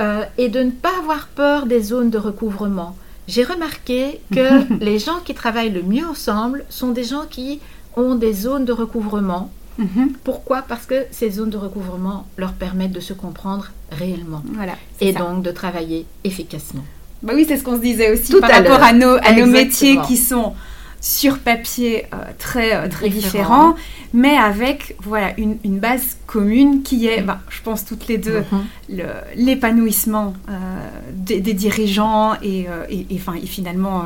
euh, 0.00 0.22
et 0.38 0.48
de 0.48 0.60
ne 0.60 0.70
pas 0.70 0.96
avoir 0.98 1.26
peur 1.26 1.66
des 1.66 1.82
zones 1.82 2.10
de 2.10 2.18
recouvrement. 2.18 2.96
J'ai 3.28 3.42
remarqué 3.42 4.20
que 4.32 4.72
les 4.80 4.98
gens 4.98 5.18
qui 5.24 5.34
travaillent 5.34 5.72
le 5.72 5.82
mieux 5.82 6.06
ensemble 6.06 6.64
sont 6.70 6.92
des 6.92 7.04
gens 7.04 7.24
qui 7.28 7.60
ont 7.96 8.14
des 8.14 8.32
zones 8.32 8.64
de 8.64 8.72
recouvrement. 8.72 9.50
Mhm. 9.78 10.12
Pourquoi? 10.24 10.62
Parce 10.62 10.86
que 10.86 11.04
ces 11.10 11.30
zones 11.30 11.50
de 11.50 11.58
recouvrement 11.58 12.26
leur 12.36 12.52
permettent 12.52 12.92
de 12.92 13.00
se 13.00 13.12
comprendre 13.12 13.72
réellement 13.90 14.42
voilà, 14.54 14.72
et 15.00 15.12
donc 15.12 15.42
de 15.42 15.50
travailler 15.50 16.06
efficacement. 16.24 16.84
Bah 17.22 17.32
oui, 17.34 17.44
c'est 17.48 17.56
ce 17.56 17.64
qu'on 17.64 17.76
se 17.76 17.82
disait 17.82 18.12
aussi 18.12 18.38
par 18.40 18.50
rapport 18.50 18.82
à 18.82 18.92
nos, 18.92 19.16
à 19.22 19.32
nos 19.32 19.46
métiers 19.46 19.98
qui 20.06 20.16
sont 20.16 20.54
sur 21.00 21.38
papier 21.38 22.06
euh, 22.12 22.16
très, 22.38 22.74
euh, 22.74 22.88
très 22.88 23.08
différent, 23.08 23.76
mais 24.12 24.36
avec 24.36 24.96
voilà, 25.02 25.32
une, 25.38 25.56
une, 25.64 25.78
base 25.78 26.16
commune 26.26 26.82
qui 26.82 27.06
est, 27.06 27.20
bah, 27.20 27.40
je 27.48 27.62
pense 27.62 27.84
toutes 27.84 28.08
les 28.08 28.18
deux, 28.18 28.44
Mhm. 28.50 29.00
l'épanouissement 29.36 30.34
euh, 30.48 30.52
des, 31.12 31.40
des, 31.40 31.54
dirigeants 31.54 32.34
et, 32.42 32.66
et, 32.90 33.06
et, 33.10 33.20
et 33.42 33.46
finalement 33.46 34.04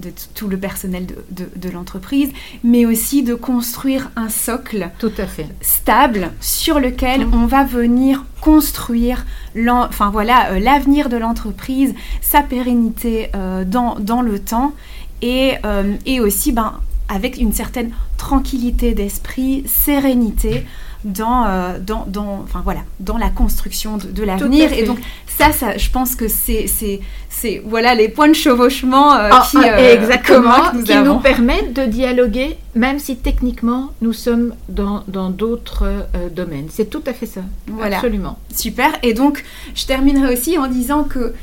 de 0.00 0.10
tout 0.34 0.48
le 0.48 0.56
personnel 0.56 1.06
de, 1.06 1.16
de, 1.30 1.48
de 1.56 1.70
l'entreprise, 1.70 2.30
mais 2.64 2.86
aussi 2.86 3.22
de 3.22 3.34
construire 3.34 4.10
un 4.16 4.28
socle 4.28 4.90
tout 4.98 5.12
à 5.18 5.26
fait. 5.26 5.46
stable 5.60 6.30
sur 6.40 6.80
lequel 6.80 7.26
mmh. 7.26 7.34
on 7.34 7.46
va 7.46 7.64
venir 7.64 8.24
construire 8.40 9.24
enfin, 9.68 10.10
voilà, 10.10 10.58
l'avenir 10.58 11.08
de 11.08 11.16
l'entreprise, 11.16 11.94
sa 12.20 12.42
pérennité 12.42 13.30
dans, 13.66 13.96
dans 14.00 14.22
le 14.22 14.38
temps 14.38 14.72
et, 15.22 15.54
euh, 15.64 15.94
et, 16.04 16.20
aussi 16.20 16.52
ben, 16.52 16.74
avec 17.08 17.38
une 17.38 17.52
certaine 17.52 17.92
tranquillité 18.16 18.94
d'esprit, 18.94 19.64
sérénité 19.66 20.64
dans, 21.04 21.44
euh, 21.46 21.78
dans, 21.80 22.04
dans, 22.06 22.40
enfin, 22.44 22.60
voilà, 22.62 22.80
dans 23.00 23.18
la 23.18 23.28
construction 23.28 23.96
de, 23.96 24.06
de 24.06 24.22
l'avenir. 24.22 24.72
Et 24.72 24.84
donc 24.84 24.98
ça, 25.26 25.52
ça, 25.52 25.76
je 25.76 25.90
pense 25.90 26.14
que 26.14 26.28
c'est, 26.28 26.66
c'est, 26.66 27.00
c'est 27.28 27.62
voilà, 27.64 27.94
les 27.94 28.08
points 28.08 28.28
de 28.28 28.34
chevauchement 28.34 29.14
euh, 29.14 29.30
oh, 29.32 29.36
qui, 29.50 29.56
euh, 29.56 29.94
exactement, 29.94 30.72
nous 30.74 30.84
qui 30.84 30.92
avons. 30.92 31.14
nous 31.14 31.20
permettent 31.20 31.72
de 31.72 31.84
dialoguer, 31.86 32.56
même 32.74 32.98
si 32.98 33.16
techniquement 33.16 33.92
nous 34.00 34.12
sommes 34.12 34.54
dans, 34.68 35.02
dans 35.08 35.30
d'autres 35.30 36.06
domaines. 36.34 36.66
C'est 36.70 36.88
tout 36.88 37.02
à 37.06 37.12
fait 37.12 37.26
ça. 37.26 37.40
Voilà. 37.66 37.96
Absolument. 37.96 38.38
Super. 38.54 38.92
Et 39.02 39.14
donc, 39.14 39.44
je 39.74 39.86
terminerai 39.86 40.32
aussi 40.32 40.58
en 40.58 40.68
disant 40.68 41.04
que 41.04 41.34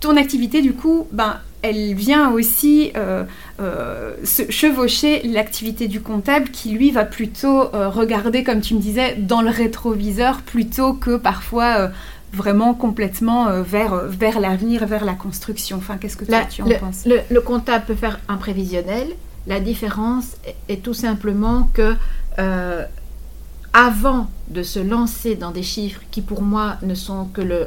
ton 0.00 0.16
activité, 0.16 0.62
du 0.62 0.72
coup, 0.72 1.06
ben, 1.12 1.36
elle 1.62 1.94
vient 1.94 2.30
aussi 2.32 2.92
euh, 2.96 3.24
euh, 3.60 4.14
se 4.24 4.50
chevaucher 4.50 5.22
l'activité 5.22 5.88
du 5.88 6.00
comptable 6.00 6.50
qui 6.50 6.70
lui 6.70 6.90
va 6.90 7.04
plutôt 7.04 7.72
euh, 7.74 7.88
regarder, 7.88 8.42
comme 8.42 8.60
tu 8.60 8.74
me 8.74 8.80
disais, 8.80 9.14
dans 9.14 9.42
le 9.42 9.50
rétroviseur 9.50 10.42
plutôt 10.42 10.92
que 10.92 11.16
parfois 11.16 11.90
vraiment 12.32 12.74
complètement 12.74 13.62
vers, 13.62 14.06
vers 14.06 14.40
l'avenir, 14.40 14.86
vers 14.86 15.04
la 15.04 15.12
construction. 15.12 15.76
Enfin, 15.76 15.98
qu'est-ce 15.98 16.16
que 16.16 16.24
toi, 16.24 16.40
la, 16.40 16.44
tu 16.46 16.62
en 16.62 16.66
le, 16.66 16.76
penses? 16.76 17.04
le, 17.06 17.20
le, 17.30 17.40
comptable 17.40 17.84
peut 17.84 17.94
faire 17.94 18.20
un 18.26 18.38
prévisionnel. 18.38 19.08
La 19.46 19.60
différence 19.60 20.36
est, 20.46 20.72
est 20.72 20.82
tout 20.82 20.94
simplement 20.94 21.68
que 21.74 21.94
avant 23.74 24.28
de 24.48 24.62
se 24.62 24.78
lancer 24.78 25.34
dans 25.34 25.50
des 25.50 25.62
chiffres 25.62 26.00
qui 26.10 26.22
pour 26.22 26.42
moi 26.42 26.76
ne 26.82 26.94
sont 26.94 27.26
que 27.26 27.40
le, 27.40 27.66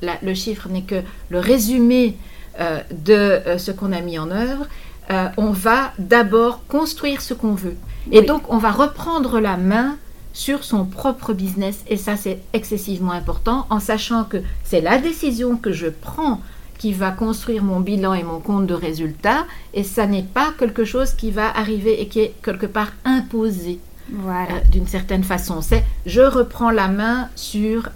la, 0.00 0.18
le 0.22 0.34
chiffre 0.34 0.68
n'est 0.68 0.82
que 0.82 1.02
le 1.30 1.38
résumé 1.38 2.16
de 2.58 3.14
euh, 3.14 3.58
ce 3.58 3.70
qu'on 3.70 3.92
a 3.92 4.00
mis 4.00 4.18
en 4.18 4.30
œuvre, 4.30 4.66
euh, 5.10 5.28
on 5.36 5.50
va 5.50 5.92
d'abord 5.98 6.66
construire 6.66 7.20
ce 7.20 7.34
qu'on 7.34 7.54
veut. 7.54 7.76
Et 8.10 8.20
oui. 8.20 8.26
donc, 8.26 8.42
on 8.48 8.58
va 8.58 8.70
reprendre 8.70 9.40
la 9.40 9.56
main 9.56 9.96
sur 10.32 10.64
son 10.64 10.84
propre 10.84 11.32
business. 11.32 11.84
Et 11.88 11.96
ça, 11.96 12.16
c'est 12.16 12.40
excessivement 12.52 13.12
important, 13.12 13.66
en 13.70 13.80
sachant 13.80 14.24
que 14.24 14.38
c'est 14.64 14.80
la 14.80 14.98
décision 14.98 15.56
que 15.56 15.72
je 15.72 15.88
prends 15.88 16.40
qui 16.78 16.92
va 16.92 17.10
construire 17.10 17.62
mon 17.62 17.80
bilan 17.80 18.14
et 18.14 18.22
mon 18.22 18.40
compte 18.40 18.66
de 18.66 18.74
résultats. 18.74 19.46
Et 19.74 19.84
ça 19.84 20.06
n'est 20.06 20.22
pas 20.22 20.52
quelque 20.58 20.84
chose 20.84 21.12
qui 21.12 21.30
va 21.30 21.56
arriver 21.56 22.00
et 22.00 22.08
qui 22.08 22.20
est 22.20 22.34
quelque 22.42 22.66
part 22.66 22.92
imposé. 23.04 23.78
Voilà. 24.10 24.54
Euh, 24.54 24.60
d'une 24.70 24.86
certaine 24.86 25.24
façon. 25.24 25.60
C'est 25.62 25.84
je 26.06 26.22
reprends 26.22 26.70
la 26.70 26.88
main 26.88 27.28
sur 27.36 27.88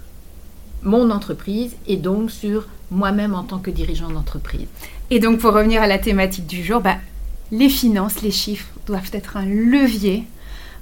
mon 0.82 1.10
entreprise 1.10 1.76
et 1.86 1.96
donc 1.96 2.30
sur 2.30 2.66
moi-même 2.90 3.34
en 3.34 3.42
tant 3.42 3.58
que 3.58 3.70
dirigeant 3.70 4.10
d'entreprise. 4.10 4.66
Et 5.10 5.20
donc 5.20 5.38
pour 5.38 5.52
revenir 5.52 5.82
à 5.82 5.86
la 5.86 5.98
thématique 5.98 6.46
du 6.46 6.62
jour, 6.62 6.80
bah, 6.80 6.96
les 7.50 7.68
finances, 7.68 8.22
les 8.22 8.30
chiffres 8.30 8.68
doivent 8.86 9.10
être 9.12 9.36
un 9.36 9.46
levier 9.46 10.24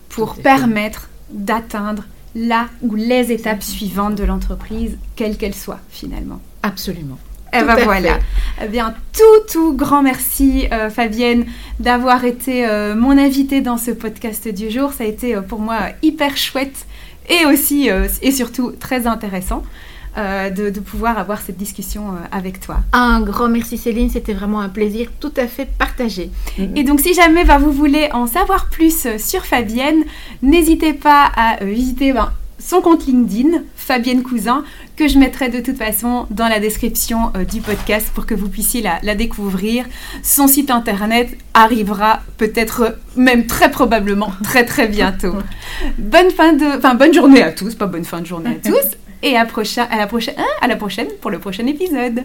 pour 0.08 0.36
permettre 0.36 1.08
d'atteindre 1.30 2.04
la 2.34 2.66
ou 2.82 2.94
les 2.94 3.32
étapes 3.32 3.62
suivantes 3.62 4.16
de 4.16 4.24
l'entreprise, 4.24 4.98
quelles 5.16 5.36
qu'elles 5.36 5.54
soient 5.54 5.80
finalement. 5.90 6.40
Absolument. 6.62 7.18
Et 7.52 7.62
ben 7.62 7.76
voilà. 7.84 8.18
Eh 8.62 8.66
bien, 8.66 8.94
tout, 9.12 9.52
tout 9.52 9.72
grand 9.74 10.02
merci, 10.02 10.66
euh, 10.72 10.90
Fabienne, 10.90 11.46
d'avoir 11.78 12.24
été 12.24 12.66
euh, 12.66 12.96
mon 12.96 13.16
invitée 13.16 13.60
dans 13.60 13.76
ce 13.76 13.92
podcast 13.92 14.48
du 14.48 14.70
jour. 14.70 14.92
Ça 14.92 15.04
a 15.04 15.06
été 15.06 15.36
euh, 15.36 15.40
pour 15.40 15.60
moi 15.60 15.78
hyper 16.02 16.36
chouette 16.36 16.86
et 17.28 17.46
aussi, 17.46 17.88
et 18.20 18.32
surtout, 18.32 18.72
très 18.72 19.06
intéressant. 19.06 19.62
Euh, 20.16 20.48
de, 20.48 20.70
de, 20.70 20.78
pouvoir 20.78 21.18
avoir 21.18 21.40
cette 21.40 21.56
discussion 21.56 22.10
euh, 22.10 22.18
avec 22.30 22.60
toi. 22.60 22.76
Un 22.92 23.20
grand 23.20 23.48
merci 23.48 23.76
Céline, 23.76 24.10
c'était 24.10 24.32
vraiment 24.32 24.60
un 24.60 24.68
plaisir 24.68 25.08
tout 25.18 25.32
à 25.36 25.48
fait 25.48 25.66
partagé. 25.66 26.30
Et 26.76 26.84
donc 26.84 27.00
si 27.00 27.14
jamais 27.14 27.44
bah, 27.44 27.58
vous 27.58 27.72
voulez 27.72 28.08
en 28.12 28.28
savoir 28.28 28.68
plus 28.70 29.08
sur 29.18 29.44
Fabienne, 29.44 30.04
n'hésitez 30.40 30.92
pas 30.92 31.32
à 31.36 31.64
visiter 31.64 32.12
bah, 32.12 32.32
son 32.60 32.80
compte 32.80 33.06
LinkedIn, 33.06 33.62
Fabienne 33.74 34.22
Cousin, 34.22 34.62
que 34.96 35.08
je 35.08 35.18
mettrai 35.18 35.48
de 35.48 35.58
toute 35.58 35.76
façon 35.76 36.26
dans 36.30 36.46
la 36.46 36.60
description 36.60 37.32
euh, 37.36 37.44
du 37.44 37.60
podcast 37.60 38.12
pour 38.14 38.24
que 38.24 38.34
vous 38.34 38.48
puissiez 38.48 38.82
la, 38.82 39.00
la, 39.02 39.16
découvrir. 39.16 39.84
Son 40.22 40.46
site 40.46 40.70
internet 40.70 41.36
arrivera 41.54 42.20
peut-être 42.38 42.98
même 43.16 43.46
très 43.46 43.70
probablement 43.70 44.32
très 44.44 44.64
très 44.64 44.86
bientôt. 44.86 45.34
bonne 45.98 46.30
fin 46.30 46.52
de, 46.52 46.78
enfin 46.78 46.94
bonne 46.94 47.12
journée 47.12 47.42
à 47.42 47.50
tous, 47.50 47.74
pas 47.74 47.86
bonne 47.86 48.04
fin 48.04 48.20
de 48.20 48.26
journée 48.26 48.60
à 48.64 48.68
tous 48.70 48.96
et 49.24 49.36
à, 49.38 49.44
la 49.96 50.06
prochaine, 50.06 50.34
hein, 50.36 50.68
la 50.68 50.76
prochaine 50.76 51.08
pour 51.20 51.30
le 51.30 51.38
prochain 51.38 51.66
épisode. 51.66 52.24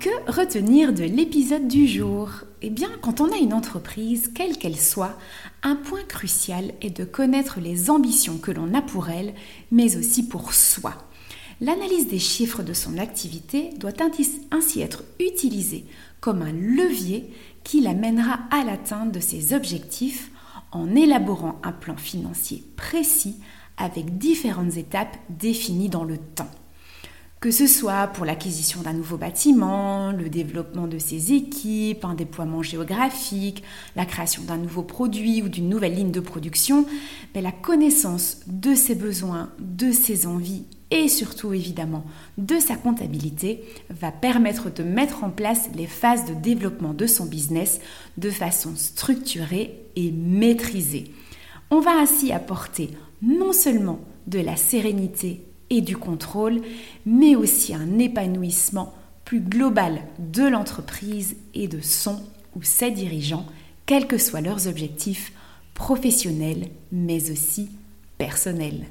Que 0.00 0.32
retenir 0.32 0.92
de 0.92 1.04
l'épisode 1.04 1.68
du 1.68 1.86
jour? 1.86 2.30
Eh 2.60 2.70
bien, 2.70 2.90
quand 3.00 3.20
on 3.20 3.32
a 3.32 3.36
une 3.36 3.54
entreprise, 3.54 4.32
quelle 4.34 4.58
qu'elle 4.58 4.76
soit, 4.76 5.16
un 5.62 5.76
point 5.76 6.02
crucial 6.08 6.72
est 6.82 6.90
de 6.90 7.04
connaître 7.04 7.60
les 7.60 7.88
ambitions 7.88 8.38
que 8.38 8.50
l'on 8.50 8.74
a 8.74 8.82
pour 8.82 9.10
elle, 9.10 9.32
mais 9.70 9.96
aussi 9.96 10.26
pour 10.26 10.52
soi. 10.52 10.94
L'analyse 11.60 12.08
des 12.08 12.18
chiffres 12.18 12.64
de 12.64 12.72
son 12.72 12.98
activité 12.98 13.70
doit 13.78 13.92
ainsi 14.50 14.80
être 14.80 15.04
utilisée 15.20 15.84
comme 16.20 16.42
un 16.42 16.52
levier 16.52 17.30
qui 17.62 17.80
l'amènera 17.80 18.40
à 18.50 18.64
l'atteinte 18.64 19.12
de 19.12 19.20
ses 19.20 19.54
objectifs 19.54 20.30
en 20.72 20.94
élaborant 20.94 21.60
un 21.62 21.72
plan 21.72 21.96
financier 21.96 22.64
précis 22.76 23.40
avec 23.76 24.18
différentes 24.18 24.76
étapes 24.76 25.16
définies 25.28 25.88
dans 25.88 26.04
le 26.04 26.18
temps. 26.18 26.50
Que 27.40 27.50
ce 27.50 27.66
soit 27.66 28.08
pour 28.08 28.26
l'acquisition 28.26 28.82
d'un 28.82 28.92
nouveau 28.92 29.16
bâtiment, 29.16 30.12
le 30.12 30.28
développement 30.28 30.86
de 30.86 30.98
ses 30.98 31.32
équipes, 31.32 32.04
un 32.04 32.12
déploiement 32.12 32.62
géographique, 32.62 33.62
la 33.96 34.04
création 34.04 34.42
d'un 34.42 34.58
nouveau 34.58 34.82
produit 34.82 35.40
ou 35.40 35.48
d'une 35.48 35.70
nouvelle 35.70 35.94
ligne 35.94 36.10
de 36.10 36.20
production, 36.20 36.84
mais 37.34 37.40
la 37.40 37.50
connaissance 37.50 38.40
de 38.46 38.74
ses 38.74 38.94
besoins, 38.94 39.48
de 39.58 39.90
ses 39.90 40.26
envies 40.26 40.66
et 40.90 41.08
surtout 41.08 41.54
évidemment 41.54 42.04
de 42.36 42.58
sa 42.58 42.76
comptabilité 42.76 43.64
va 43.88 44.12
permettre 44.12 44.70
de 44.70 44.82
mettre 44.82 45.24
en 45.24 45.30
place 45.30 45.70
les 45.74 45.86
phases 45.86 46.26
de 46.26 46.34
développement 46.34 46.92
de 46.92 47.06
son 47.06 47.24
business 47.24 47.80
de 48.18 48.28
façon 48.28 48.72
structurée 48.76 49.80
et 49.96 50.12
maîtrisée. 50.12 51.10
On 51.70 51.80
va 51.80 51.98
ainsi 51.98 52.32
apporter 52.32 52.90
non 53.22 53.54
seulement 53.54 54.00
de 54.26 54.40
la 54.40 54.56
sérénité 54.56 55.46
et 55.70 55.80
du 55.80 55.96
contrôle, 55.96 56.60
mais 57.06 57.36
aussi 57.36 57.74
un 57.74 57.98
épanouissement 57.98 58.92
plus 59.24 59.40
global 59.40 60.02
de 60.18 60.46
l'entreprise 60.46 61.36
et 61.54 61.68
de 61.68 61.80
son 61.80 62.20
ou 62.56 62.62
ses 62.62 62.90
dirigeants, 62.90 63.46
quels 63.86 64.08
que 64.08 64.18
soient 64.18 64.40
leurs 64.40 64.66
objectifs 64.66 65.32
professionnels, 65.74 66.68
mais 66.92 67.30
aussi 67.30 67.70
personnels. 68.18 68.86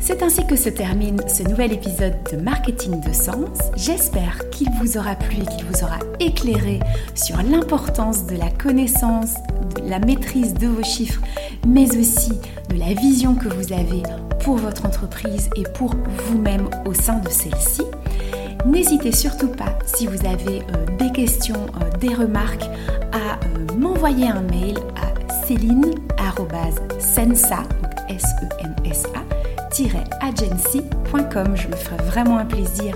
C'est 0.00 0.22
ainsi 0.22 0.46
que 0.46 0.56
se 0.56 0.68
termine 0.68 1.20
ce 1.28 1.42
nouvel 1.42 1.72
épisode 1.72 2.16
de 2.32 2.38
Marketing 2.38 3.00
de 3.00 3.12
Sens. 3.12 3.58
J'espère 3.76 4.48
qu'il 4.50 4.68
vous 4.80 4.96
aura 4.96 5.14
plu 5.14 5.36
et 5.42 5.46
qu'il 5.46 5.64
vous 5.66 5.84
aura 5.84 5.98
éclairé 6.18 6.80
sur 7.14 7.36
l'importance 7.42 8.26
de 8.26 8.36
la 8.36 8.50
connaissance, 8.50 9.34
de 9.76 9.88
la 9.88 9.98
maîtrise 9.98 10.54
de 10.54 10.66
vos 10.66 10.82
chiffres, 10.82 11.22
mais 11.66 11.96
aussi 11.96 12.32
de 12.68 12.78
la 12.78 12.92
vision 12.94 13.34
que 13.34 13.48
vous 13.48 13.72
avez 13.72 14.02
pour 14.40 14.56
votre 14.56 14.86
entreprise 14.86 15.50
et 15.56 15.62
pour 15.62 15.94
vous-même 16.26 16.68
au 16.86 16.94
sein 16.94 17.18
de 17.18 17.28
celle-ci. 17.28 17.82
N'hésitez 18.66 19.12
surtout 19.12 19.48
pas, 19.48 19.78
si 19.86 20.06
vous 20.06 20.26
avez 20.26 20.60
euh, 20.60 20.86
des 20.98 21.10
questions, 21.12 21.66
euh, 21.80 21.90
des 21.98 22.14
remarques, 22.14 22.64
à 23.12 23.34
euh, 23.34 23.38
m'envoyer 23.78 24.28
un 24.28 24.42
mail 24.42 24.76
à 24.96 25.14
céline.sensa, 25.46 27.62
S-E-N-S-A, 28.08 29.20
agency.com. 30.20 31.56
Je 31.56 31.68
me 31.68 31.76
ferai 31.76 31.96
vraiment 32.04 32.36
un 32.36 32.44
plaisir 32.44 32.94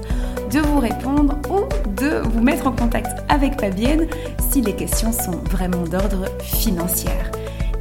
de 0.52 0.58
vous 0.60 0.80
répondre 0.80 1.38
ou 1.50 1.62
de 2.00 2.20
vous 2.28 2.42
mettre 2.42 2.66
en 2.66 2.72
contact 2.72 3.22
avec 3.30 3.58
Fabienne 3.58 4.06
si 4.50 4.60
les 4.60 4.74
questions 4.74 5.12
sont 5.12 5.38
vraiment 5.50 5.84
d'ordre 5.84 6.26
financier. 6.40 7.08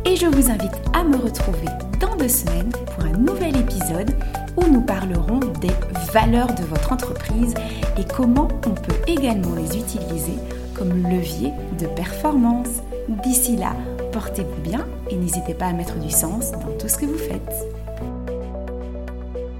Et 0.05 0.15
je 0.17 0.25
vous 0.25 0.49
invite 0.49 0.75
à 0.93 1.03
me 1.03 1.15
retrouver 1.15 1.67
dans 1.99 2.15
deux 2.17 2.27
semaines 2.27 2.71
pour 2.71 3.05
un 3.05 3.17
nouvel 3.17 3.55
épisode 3.55 4.11
où 4.57 4.65
nous 4.67 4.81
parlerons 4.81 5.39
des 5.61 5.71
valeurs 6.11 6.53
de 6.53 6.63
votre 6.63 6.91
entreprise 6.91 7.53
et 7.97 8.03
comment 8.03 8.49
on 8.65 8.71
peut 8.71 8.99
également 9.07 9.55
les 9.55 9.77
utiliser 9.77 10.37
comme 10.75 11.03
levier 11.03 11.51
de 11.79 11.87
performance. 11.87 12.81
D'ici 13.23 13.55
là, 13.55 13.73
portez-vous 14.11 14.61
bien 14.61 14.85
et 15.09 15.15
n'hésitez 15.15 15.53
pas 15.53 15.67
à 15.67 15.73
mettre 15.73 15.97
du 15.99 16.09
sens 16.09 16.51
dans 16.51 16.77
tout 16.77 16.89
ce 16.89 16.97
que 16.97 17.05
vous 17.05 17.17
faites. 17.17 17.82